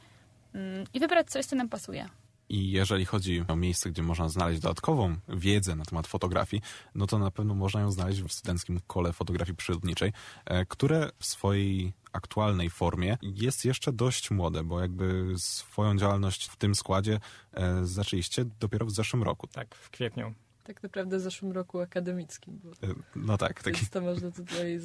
mm, 0.53 0.85
i 0.93 0.99
wybrać 0.99 1.29
coś, 1.29 1.45
co 1.45 1.55
nam 1.55 1.69
pasuje. 1.69 2.09
I 2.51 2.71
jeżeli 2.71 3.05
chodzi 3.05 3.43
o 3.47 3.55
miejsce, 3.55 3.89
gdzie 3.89 4.03
można 4.03 4.29
znaleźć 4.29 4.61
dodatkową 4.61 5.15
wiedzę 5.29 5.75
na 5.75 5.85
temat 5.85 6.07
fotografii, 6.07 6.63
no 6.95 7.07
to 7.07 7.19
na 7.19 7.31
pewno 7.31 7.55
można 7.55 7.81
ją 7.81 7.91
znaleźć 7.91 8.21
w 8.21 8.31
studenckim 8.31 8.79
kole 8.87 9.13
fotografii 9.13 9.55
przyrodniczej, 9.55 10.13
e, 10.45 10.65
które 10.65 11.09
w 11.19 11.25
swojej 11.25 11.93
aktualnej 12.13 12.69
formie 12.69 13.17
jest 13.21 13.65
jeszcze 13.65 13.93
dość 13.93 14.31
młode, 14.31 14.63
bo 14.63 14.81
jakby 14.81 15.33
swoją 15.37 15.97
działalność 15.97 16.47
w 16.47 16.55
tym 16.55 16.75
składzie 16.75 17.19
e, 17.53 17.85
zaczęliście 17.85 18.45
dopiero 18.59 18.85
w 18.85 18.91
zeszłym 18.91 19.23
roku. 19.23 19.47
Tak, 19.47 19.75
w 19.75 19.89
kwietniu. 19.89 20.33
Tak 20.63 20.83
naprawdę 20.83 21.17
w 21.17 21.21
zeszłym 21.21 21.51
roku 21.51 21.79
akademickim. 21.79 22.59
Bo... 22.63 22.87
E, 22.87 22.93
no 23.15 23.37
tak. 23.37 23.63
Taki... 23.63 23.77
Więc 23.77 23.89
to 23.89 24.01
można 24.01 24.31
tutaj 24.31 24.79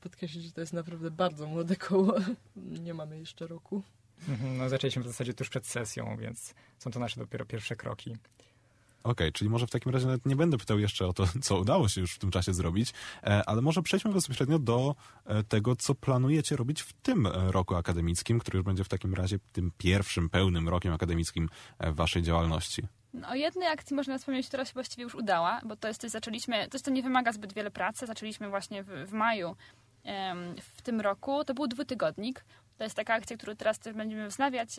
podkreślić, 0.00 0.44
że 0.44 0.52
to 0.52 0.60
jest 0.60 0.72
naprawdę 0.72 1.10
bardzo 1.10 1.46
młode 1.46 1.76
koło. 1.76 2.14
Nie 2.56 2.94
mamy 2.94 3.18
jeszcze 3.18 3.46
roku. 3.46 3.82
Mhm, 4.28 4.58
no 4.58 4.68
zaczęliśmy 4.68 5.02
w 5.02 5.06
zasadzie 5.06 5.34
tuż 5.34 5.48
przed 5.48 5.66
sesją, 5.66 6.16
więc 6.16 6.54
są 6.78 6.90
to 6.90 7.00
nasze 7.00 7.20
dopiero 7.20 7.44
pierwsze 7.44 7.76
kroki. 7.76 8.16
Okej, 9.02 9.12
okay, 9.12 9.32
czyli 9.32 9.50
może 9.50 9.66
w 9.66 9.70
takim 9.70 9.92
razie 9.92 10.06
nawet 10.06 10.26
nie 10.26 10.36
będę 10.36 10.58
pytał 10.58 10.78
jeszcze 10.78 11.06
o 11.06 11.12
to, 11.12 11.24
co 11.42 11.58
udało 11.58 11.88
się 11.88 12.00
już 12.00 12.14
w 12.14 12.18
tym 12.18 12.30
czasie 12.30 12.54
zrobić, 12.54 12.92
e, 13.22 13.42
ale 13.46 13.62
może 13.62 13.82
przejdźmy 13.82 14.12
bezpośrednio 14.12 14.58
do 14.58 14.94
e, 15.24 15.42
tego, 15.42 15.76
co 15.76 15.94
planujecie 15.94 16.56
robić 16.56 16.82
w 16.82 16.92
tym 16.92 17.26
roku 17.26 17.74
akademickim, 17.74 18.38
który 18.38 18.56
już 18.56 18.64
będzie 18.64 18.84
w 18.84 18.88
takim 18.88 19.14
razie 19.14 19.38
tym 19.52 19.72
pierwszym 19.78 20.30
pełnym 20.30 20.68
rokiem 20.68 20.92
akademickim 20.92 21.48
e, 21.78 21.92
waszej 21.92 22.22
działalności. 22.22 22.82
No, 23.14 23.28
o 23.28 23.34
jednej 23.34 23.68
akcji 23.68 23.96
można 23.96 24.18
wspomnieć, 24.18 24.48
która 24.48 24.64
się 24.64 24.72
właściwie 24.74 25.02
już 25.02 25.14
udała, 25.14 25.60
bo 25.64 25.76
to 25.76 25.88
jest 25.88 26.00
coś, 26.00 26.10
zaczęliśmy, 26.10 26.68
coś, 26.68 26.80
co 26.80 26.90
nie 26.90 27.02
wymaga 27.02 27.32
zbyt 27.32 27.52
wiele 27.52 27.70
pracy, 27.70 28.06
zaczęliśmy 28.06 28.48
właśnie 28.48 28.82
w, 28.82 28.88
w 29.06 29.12
maju 29.12 29.56
w 30.60 30.82
tym 30.82 31.00
roku. 31.00 31.44
To 31.44 31.54
był 31.54 31.66
dwutygodnik. 31.66 32.44
To 32.82 32.86
jest 32.86 32.96
taka 32.96 33.14
akcja, 33.14 33.36
którą 33.36 33.56
teraz 33.56 33.78
też 33.78 33.94
będziemy 33.94 34.28
wznawiać, 34.28 34.76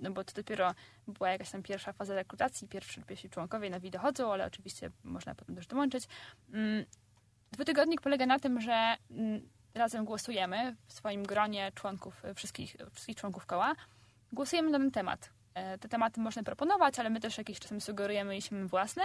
no 0.00 0.10
bo 0.10 0.24
to 0.24 0.32
dopiero 0.32 0.74
była 1.08 1.30
jakaś 1.30 1.50
tam 1.50 1.62
pierwsza 1.62 1.92
faza 1.92 2.14
rekrutacji, 2.14 2.68
pierwsi, 2.68 3.02
pierwsi 3.02 3.30
członkowie 3.30 3.70
nowi 3.70 3.90
dochodzą, 3.90 4.32
ale 4.32 4.46
oczywiście 4.46 4.90
można 5.04 5.34
potem 5.34 5.56
też 5.56 5.66
dołączyć. 5.66 6.04
Mm, 6.52 6.84
dwutygodnik 7.52 8.00
polega 8.00 8.26
na 8.26 8.38
tym, 8.38 8.60
że 8.60 8.96
mm, 9.10 9.48
razem 9.74 10.04
głosujemy 10.04 10.76
w 10.86 10.92
swoim 10.92 11.22
gronie 11.22 11.72
członków, 11.74 12.22
wszystkich, 12.34 12.76
wszystkich 12.92 13.16
członków 13.16 13.46
koła, 13.46 13.74
głosujemy 14.32 14.70
na 14.70 14.78
ten 14.78 14.90
temat. 14.90 15.30
E, 15.54 15.78
te 15.78 15.88
tematy 15.88 16.20
można 16.20 16.42
proponować, 16.42 16.98
ale 16.98 17.10
my 17.10 17.20
też 17.20 17.38
jakieś 17.38 17.60
czasem 17.60 17.80
sugerujemy, 17.80 18.34
jeśli 18.34 18.56
mamy 18.56 18.68
własne 18.68 19.02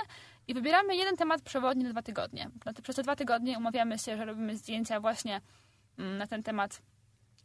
i 0.48 0.54
wybieramy 0.54 0.96
jeden 0.96 1.18
temat 1.18 1.42
przewodni 1.42 1.84
na 1.84 1.90
dwa 1.90 2.02
tygodnie. 2.02 2.50
No 2.66 2.74
przez 2.84 2.96
te 2.96 3.04
dwa 3.04 3.16
tygodnie 3.16 3.58
umawiamy 3.58 4.00
się, 4.00 4.18
że 4.18 4.26
robimy 4.26 4.58
zdjęcia 4.58 5.00
właśnie 5.00 5.42
mm, 5.98 6.18
na 6.18 6.28
ten 6.28 6.44
temat 6.44 6.82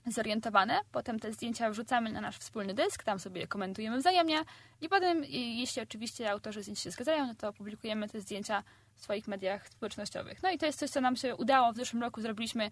zorientowane. 0.07 0.81
Potem 0.93 1.19
te 1.19 1.33
zdjęcia 1.33 1.71
wrzucamy 1.71 2.13
na 2.13 2.21
nasz 2.21 2.39
wspólny 2.39 2.75
dysk, 2.75 3.05
tam 3.05 3.19
sobie 3.19 3.47
komentujemy 3.47 3.99
wzajemnie 3.99 4.45
i 4.81 4.89
potem, 4.89 5.25
jeśli 5.29 5.83
oczywiście 5.83 6.31
autorzy 6.31 6.63
zdjęć 6.63 6.79
się 6.79 6.91
zgadzają, 6.91 7.27
no 7.27 7.35
to 7.35 7.53
publikujemy 7.53 8.09
te 8.09 8.21
zdjęcia 8.21 8.63
w 8.95 9.01
swoich 9.03 9.29
mediach 9.29 9.69
społecznościowych. 9.69 10.43
No 10.43 10.51
i 10.51 10.59
to 10.59 10.67
jest 10.67 10.79
coś, 10.79 10.91
co 10.91 11.01
nam 11.01 11.17
się 11.17 11.37
udało. 11.37 11.73
W 11.73 11.77
zeszłym 11.77 12.03
roku 12.03 12.21
zrobiliśmy 12.21 12.71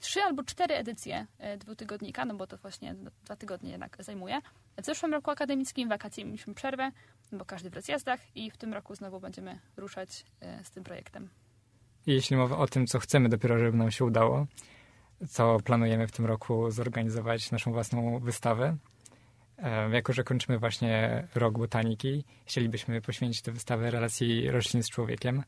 trzy 0.00 0.22
albo 0.22 0.42
cztery 0.44 0.74
edycje 0.74 1.26
e, 1.38 1.56
dwutygodnika, 1.56 2.24
no 2.24 2.34
bo 2.34 2.46
to 2.46 2.56
właśnie 2.56 2.94
dwa 3.24 3.36
tygodnie 3.36 3.70
jednak 3.70 3.96
zajmuje. 4.00 4.40
W 4.82 4.84
zeszłym 4.84 5.12
roku 5.12 5.30
akademickim 5.30 5.88
wakacje 5.88 6.24
mieliśmy 6.24 6.54
przerwę, 6.54 6.92
bo 7.32 7.44
każdy 7.44 7.70
w 7.70 7.74
rozjazdach 7.74 8.36
i 8.36 8.50
w 8.50 8.56
tym 8.56 8.74
roku 8.74 8.94
znowu 8.94 9.20
będziemy 9.20 9.58
ruszać 9.76 10.24
e, 10.40 10.64
z 10.64 10.70
tym 10.70 10.84
projektem. 10.84 11.28
Jeśli 12.06 12.36
mowa 12.36 12.56
o 12.56 12.66
tym, 12.66 12.86
co 12.86 12.98
chcemy 12.98 13.28
dopiero, 13.28 13.58
żeby 13.58 13.76
nam 13.76 13.90
się 13.90 14.04
udało, 14.04 14.46
co 15.28 15.60
planujemy 15.64 16.06
w 16.06 16.12
tym 16.12 16.26
roku 16.26 16.70
zorganizować 16.70 17.50
naszą 17.50 17.72
własną 17.72 18.18
wystawę. 18.18 18.76
E, 19.58 19.90
jako, 19.90 20.12
że 20.12 20.24
kończymy 20.24 20.58
właśnie 20.58 21.24
rok 21.34 21.58
botaniki, 21.58 22.24
chcielibyśmy 22.46 23.00
poświęcić 23.00 23.42
tę 23.42 23.52
wystawę 23.52 23.90
relacji 23.90 24.50
roślin 24.50 24.82
z 24.82 24.90
człowiekiem. 24.90 25.42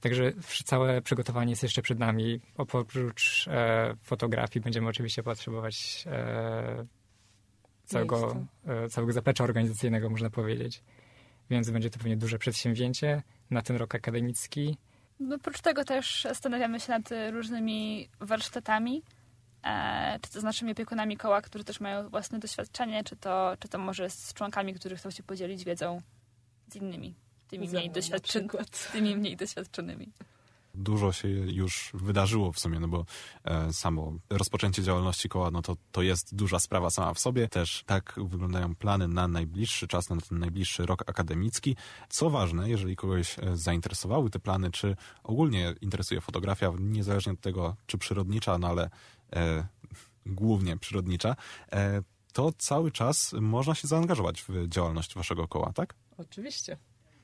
Także 0.00 0.32
całe 0.64 1.02
przygotowanie 1.02 1.50
jest 1.50 1.62
jeszcze 1.62 1.82
przed 1.82 1.98
nami. 1.98 2.40
Oprócz 2.56 3.48
e, 3.48 3.94
fotografii 4.02 4.62
będziemy 4.62 4.88
oczywiście 4.88 5.22
potrzebować 5.22 6.04
e, 6.06 6.86
całego, 7.84 8.46
e, 8.66 8.88
całego 8.88 9.12
zaplecza 9.12 9.44
organizacyjnego, 9.44 10.10
można 10.10 10.30
powiedzieć. 10.30 10.82
Więc 11.50 11.70
będzie 11.70 11.90
to 11.90 11.98
pewnie 11.98 12.16
duże 12.16 12.38
przedsięwzięcie 12.38 13.22
na 13.50 13.62
ten 13.62 13.76
rok 13.76 13.94
akademicki. 13.94 14.76
No, 15.20 15.36
oprócz 15.36 15.60
tego 15.60 15.84
też 15.84 16.22
zastanawiamy 16.22 16.80
się 16.80 16.92
nad 16.92 17.08
różnymi 17.32 18.08
warsztatami, 18.20 19.02
e, 19.64 20.18
czy 20.22 20.32
to 20.32 20.40
z 20.40 20.44
naszymi 20.44 20.72
opiekunami 20.72 21.16
koła, 21.16 21.42
którzy 21.42 21.64
też 21.64 21.80
mają 21.80 22.08
własne 22.08 22.38
doświadczenie, 22.38 23.04
czy 23.04 23.16
to, 23.16 23.56
czy 23.60 23.68
to 23.68 23.78
może 23.78 24.10
z 24.10 24.34
członkami, 24.34 24.74
którzy 24.74 24.96
chcą 24.96 25.10
się 25.10 25.22
podzielić 25.22 25.64
wiedzą 25.64 26.02
z 26.68 26.76
innymi, 26.76 27.14
tymi 27.48 27.68
mniej, 27.68 27.90
doświadczonymi, 27.90 28.50
tymi 28.92 29.16
mniej 29.16 29.36
doświadczonymi 29.36 30.12
dużo 30.82 31.12
się 31.12 31.28
już 31.28 31.90
wydarzyło 31.94 32.52
w 32.52 32.58
sumie, 32.58 32.80
no 32.80 32.88
bo 32.88 33.04
e, 33.44 33.72
samo 33.72 34.12
rozpoczęcie 34.30 34.82
działalności 34.82 35.28
koła, 35.28 35.50
no 35.50 35.62
to, 35.62 35.76
to 35.92 36.02
jest 36.02 36.34
duża 36.34 36.58
sprawa 36.58 36.90
sama 36.90 37.14
w 37.14 37.18
sobie. 37.18 37.48
Też 37.48 37.82
tak 37.86 38.14
wyglądają 38.24 38.74
plany 38.74 39.08
na 39.08 39.28
najbliższy 39.28 39.88
czas, 39.88 40.10
na 40.10 40.16
ten 40.16 40.38
najbliższy 40.38 40.86
rok 40.86 41.02
akademicki. 41.06 41.76
Co 42.08 42.30
ważne, 42.30 42.70
jeżeli 42.70 42.96
kogoś 42.96 43.38
e, 43.38 43.56
zainteresowały 43.56 44.30
te 44.30 44.38
plany, 44.38 44.70
czy 44.70 44.96
ogólnie 45.24 45.74
interesuje 45.80 46.20
fotografia, 46.20 46.72
niezależnie 46.78 47.32
od 47.32 47.40
tego, 47.40 47.76
czy 47.86 47.98
przyrodnicza, 47.98 48.58
no 48.58 48.68
ale 48.68 48.90
e, 49.32 49.66
głównie 50.26 50.76
przyrodnicza, 50.76 51.36
e, 51.72 52.02
to 52.32 52.52
cały 52.58 52.90
czas 52.90 53.32
można 53.40 53.74
się 53.74 53.88
zaangażować 53.88 54.42
w 54.48 54.68
działalność 54.68 55.14
waszego 55.14 55.48
koła, 55.48 55.72
tak? 55.72 55.94
Oczywiście. 56.18 56.76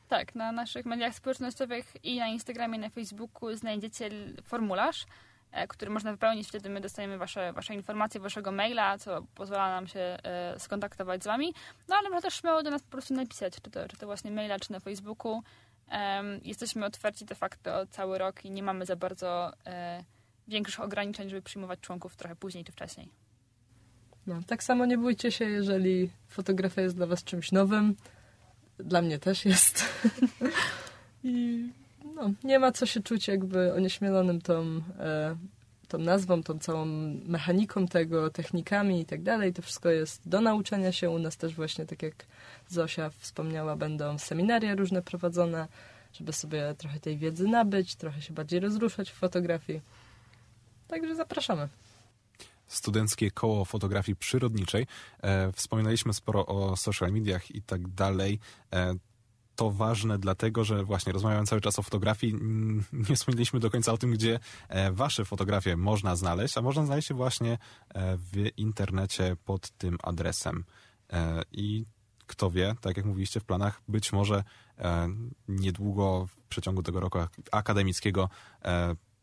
Tak, 0.08 0.34
na 0.34 0.52
naszych 0.52 0.86
mediach 0.86 1.14
społecznościowych 1.14 2.04
i 2.04 2.18
na 2.18 2.28
Instagramie, 2.28 2.78
i 2.78 2.80
na 2.80 2.88
Facebooku 2.88 3.56
znajdziecie 3.56 4.10
formularz, 4.42 5.06
e, 5.52 5.68
który 5.68 5.90
można 5.90 6.12
wypełnić. 6.12 6.48
Wtedy 6.48 6.68
my 6.68 6.80
dostajemy 6.80 7.18
wasze, 7.18 7.52
wasze 7.52 7.74
informacje, 7.74 8.20
waszego 8.20 8.52
maila, 8.52 8.98
co 8.98 9.22
pozwala 9.34 9.70
nam 9.70 9.86
się 9.86 10.00
e, 10.00 10.54
skontaktować 10.58 11.22
z 11.22 11.26
wami. 11.26 11.54
No 11.88 11.96
ale 11.96 12.10
można 12.10 12.22
też 12.22 12.34
śmiało 12.40 12.62
do 12.62 12.70
nas 12.70 12.82
po 12.82 12.90
prostu 12.90 13.14
napisać, 13.14 13.54
czy 13.54 13.70
to, 13.70 13.88
czy 13.88 13.96
to 13.96 14.06
właśnie 14.06 14.30
maila, 14.30 14.58
czy 14.58 14.72
na 14.72 14.80
Facebooku. 14.80 15.42
jesteśmy 16.42 16.86
otwarci 16.86 17.24
de 17.24 17.34
facto 17.34 17.86
cały 17.86 18.18
rok 18.18 18.44
i 18.44 18.50
nie 18.50 18.62
mamy 18.62 18.86
za 18.86 18.96
bardzo 18.96 19.52
e, 19.66 20.04
większych 20.48 20.80
ograniczeń, 20.80 21.30
żeby 21.30 21.42
przyjmować 21.42 21.80
członków 21.80 22.16
trochę 22.16 22.36
później 22.36 22.64
czy 22.64 22.72
wcześniej. 22.72 23.08
No, 24.26 24.40
tak 24.46 24.62
samo 24.62 24.86
nie 24.86 24.98
bójcie 24.98 25.32
się, 25.32 25.44
jeżeli 25.44 26.10
fotografia 26.28 26.82
jest 26.82 26.96
dla 26.96 27.06
was 27.06 27.24
czymś 27.24 27.52
nowym 27.52 27.96
dla 28.78 29.02
mnie 29.02 29.18
też 29.18 29.44
jest. 29.44 29.84
I 31.24 31.64
no, 32.14 32.30
nie 32.44 32.58
ma 32.58 32.72
co 32.72 32.86
się 32.86 33.02
czuć 33.02 33.28
jakby 33.28 33.72
onieśmielonym 33.72 34.40
tą, 34.40 34.80
e, 34.98 35.36
tą 35.88 35.98
nazwą, 35.98 36.42
tą 36.42 36.58
całą 36.58 36.84
mechaniką 37.26 37.88
tego, 37.88 38.30
technikami 38.30 39.00
i 39.00 39.04
tak 39.04 39.22
dalej. 39.22 39.52
To 39.52 39.62
wszystko 39.62 39.90
jest 39.90 40.28
do 40.28 40.40
nauczenia 40.40 40.92
się. 40.92 41.10
U 41.10 41.18
nas 41.18 41.36
też 41.36 41.54
właśnie, 41.54 41.86
tak 41.86 42.02
jak 42.02 42.14
Zosia 42.68 43.10
wspomniała, 43.10 43.76
będą 43.76 44.18
seminaria 44.18 44.74
różne 44.74 45.02
prowadzone, 45.02 45.68
żeby 46.12 46.32
sobie 46.32 46.74
trochę 46.78 47.00
tej 47.00 47.18
wiedzy 47.18 47.48
nabyć, 47.48 47.96
trochę 47.96 48.22
się 48.22 48.34
bardziej 48.34 48.60
rozruszać 48.60 49.10
w 49.10 49.14
fotografii. 49.14 49.80
Także 50.88 51.14
zapraszamy 51.14 51.68
studenckie 52.66 53.31
koło 53.31 53.64
fotografii 53.64 54.16
przyrodniczej. 54.16 54.87
E, 55.22 55.52
wspominaliśmy 55.52 56.14
sporo 56.14 56.46
o 56.46 56.76
social 56.76 57.12
mediach 57.12 57.50
i 57.50 57.62
tak 57.62 57.88
dalej. 57.88 58.38
E, 58.72 58.94
to 59.57 59.70
ważne 59.70 60.18
dlatego, 60.18 60.64
że 60.64 60.85
właśnie 60.85 61.12
rozmawiamy 61.12 61.46
cały 61.46 61.61
czas 61.61 61.79
o 61.79 61.83
fotografii, 61.83 62.35
nie 63.09 63.16
wspomnieliśmy 63.16 63.61
do 63.61 63.70
końca 63.70 63.92
o 63.92 63.98
tym, 63.98 64.11
gdzie 64.11 64.38
e, 64.68 64.92
wasze 64.92 65.24
fotografie 65.24 65.76
można 65.76 66.16
znaleźć, 66.16 66.59
a 66.59 66.62
można 66.62 66.87
znaleźć 66.87 67.11
je 67.11 67.16
właśnie 67.16 67.52
e, 67.52 68.16
w 68.16 68.48
internecie 68.57 69.37
pod 69.44 69.70
tym 69.70 69.98
adresem. 70.02 70.64
E, 71.12 71.42
I 71.52 71.85
kto 72.26 72.50
wie, 72.50 72.74
tak 72.81 72.96
jak 72.96 73.07
mówiliście 73.07 73.40
w 73.40 73.44
planach, 73.44 73.81
być 73.88 74.12
może 74.12 74.44
niedługo 75.48 76.26
w 76.26 76.37
przeciągu 76.48 76.83
tego 76.83 77.00
roku 77.00 77.18
akademickiego 77.52 78.29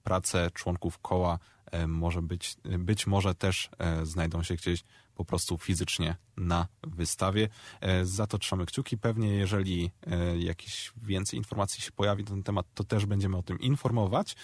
prace 0.04 0.52
członków 0.54 0.98
koła 0.98 1.40
może 1.88 2.22
być, 2.22 2.56
być 2.64 3.08
może 3.08 3.36
też 3.36 3.70
e, 3.80 4.06
znajdą 4.06 4.44
się 4.44 4.56
gdzieś 4.56 4.84
po 5.16 5.26
prostu 5.26 5.58
fizycznie 5.58 6.16
na 6.38 6.68
wystawie. 6.84 7.50
E, 7.82 8.06
za 8.06 8.28
to 8.28 8.38
trzymamy 8.38 8.66
kciuki. 8.66 8.98
Pewnie 8.98 9.28
jeżeli 9.28 9.92
jakieś 10.38 10.92
więcej 11.02 11.38
informacji 11.38 11.82
się 11.82 11.92
pojawi 11.92 12.24
na 12.24 12.30
ten 12.30 12.44
temat, 12.44 12.66
to 12.74 12.84
też 12.84 13.06
będziemy 13.06 13.38
o 13.38 13.44
tym 13.44 13.60
informować. 13.60 14.36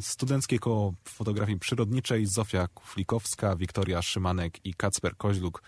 Studenckie 0.00 0.58
koło 0.58 0.94
fotografii 1.04 1.58
przyrodniczej 1.58 2.26
Zofia 2.26 2.68
Kuflikowska, 2.68 3.56
Wiktoria 3.56 4.02
Szymanek 4.02 4.66
i 4.66 4.74
Kacper 4.74 5.16
Koźluk 5.16 5.62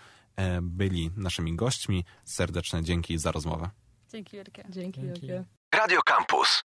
byli 0.61 1.11
naszymi 1.17 1.55
gośćmi. 1.55 2.05
Serdeczne 2.25 2.83
dzięki 2.83 3.17
za 3.17 3.31
rozmowę. 3.31 3.69
Dzięki 4.09 4.37
wielkie. 4.37 4.65
Dzięki, 4.69 5.01
dzięki. 5.01 5.27
Radio 5.75 6.01
Campus. 6.01 6.63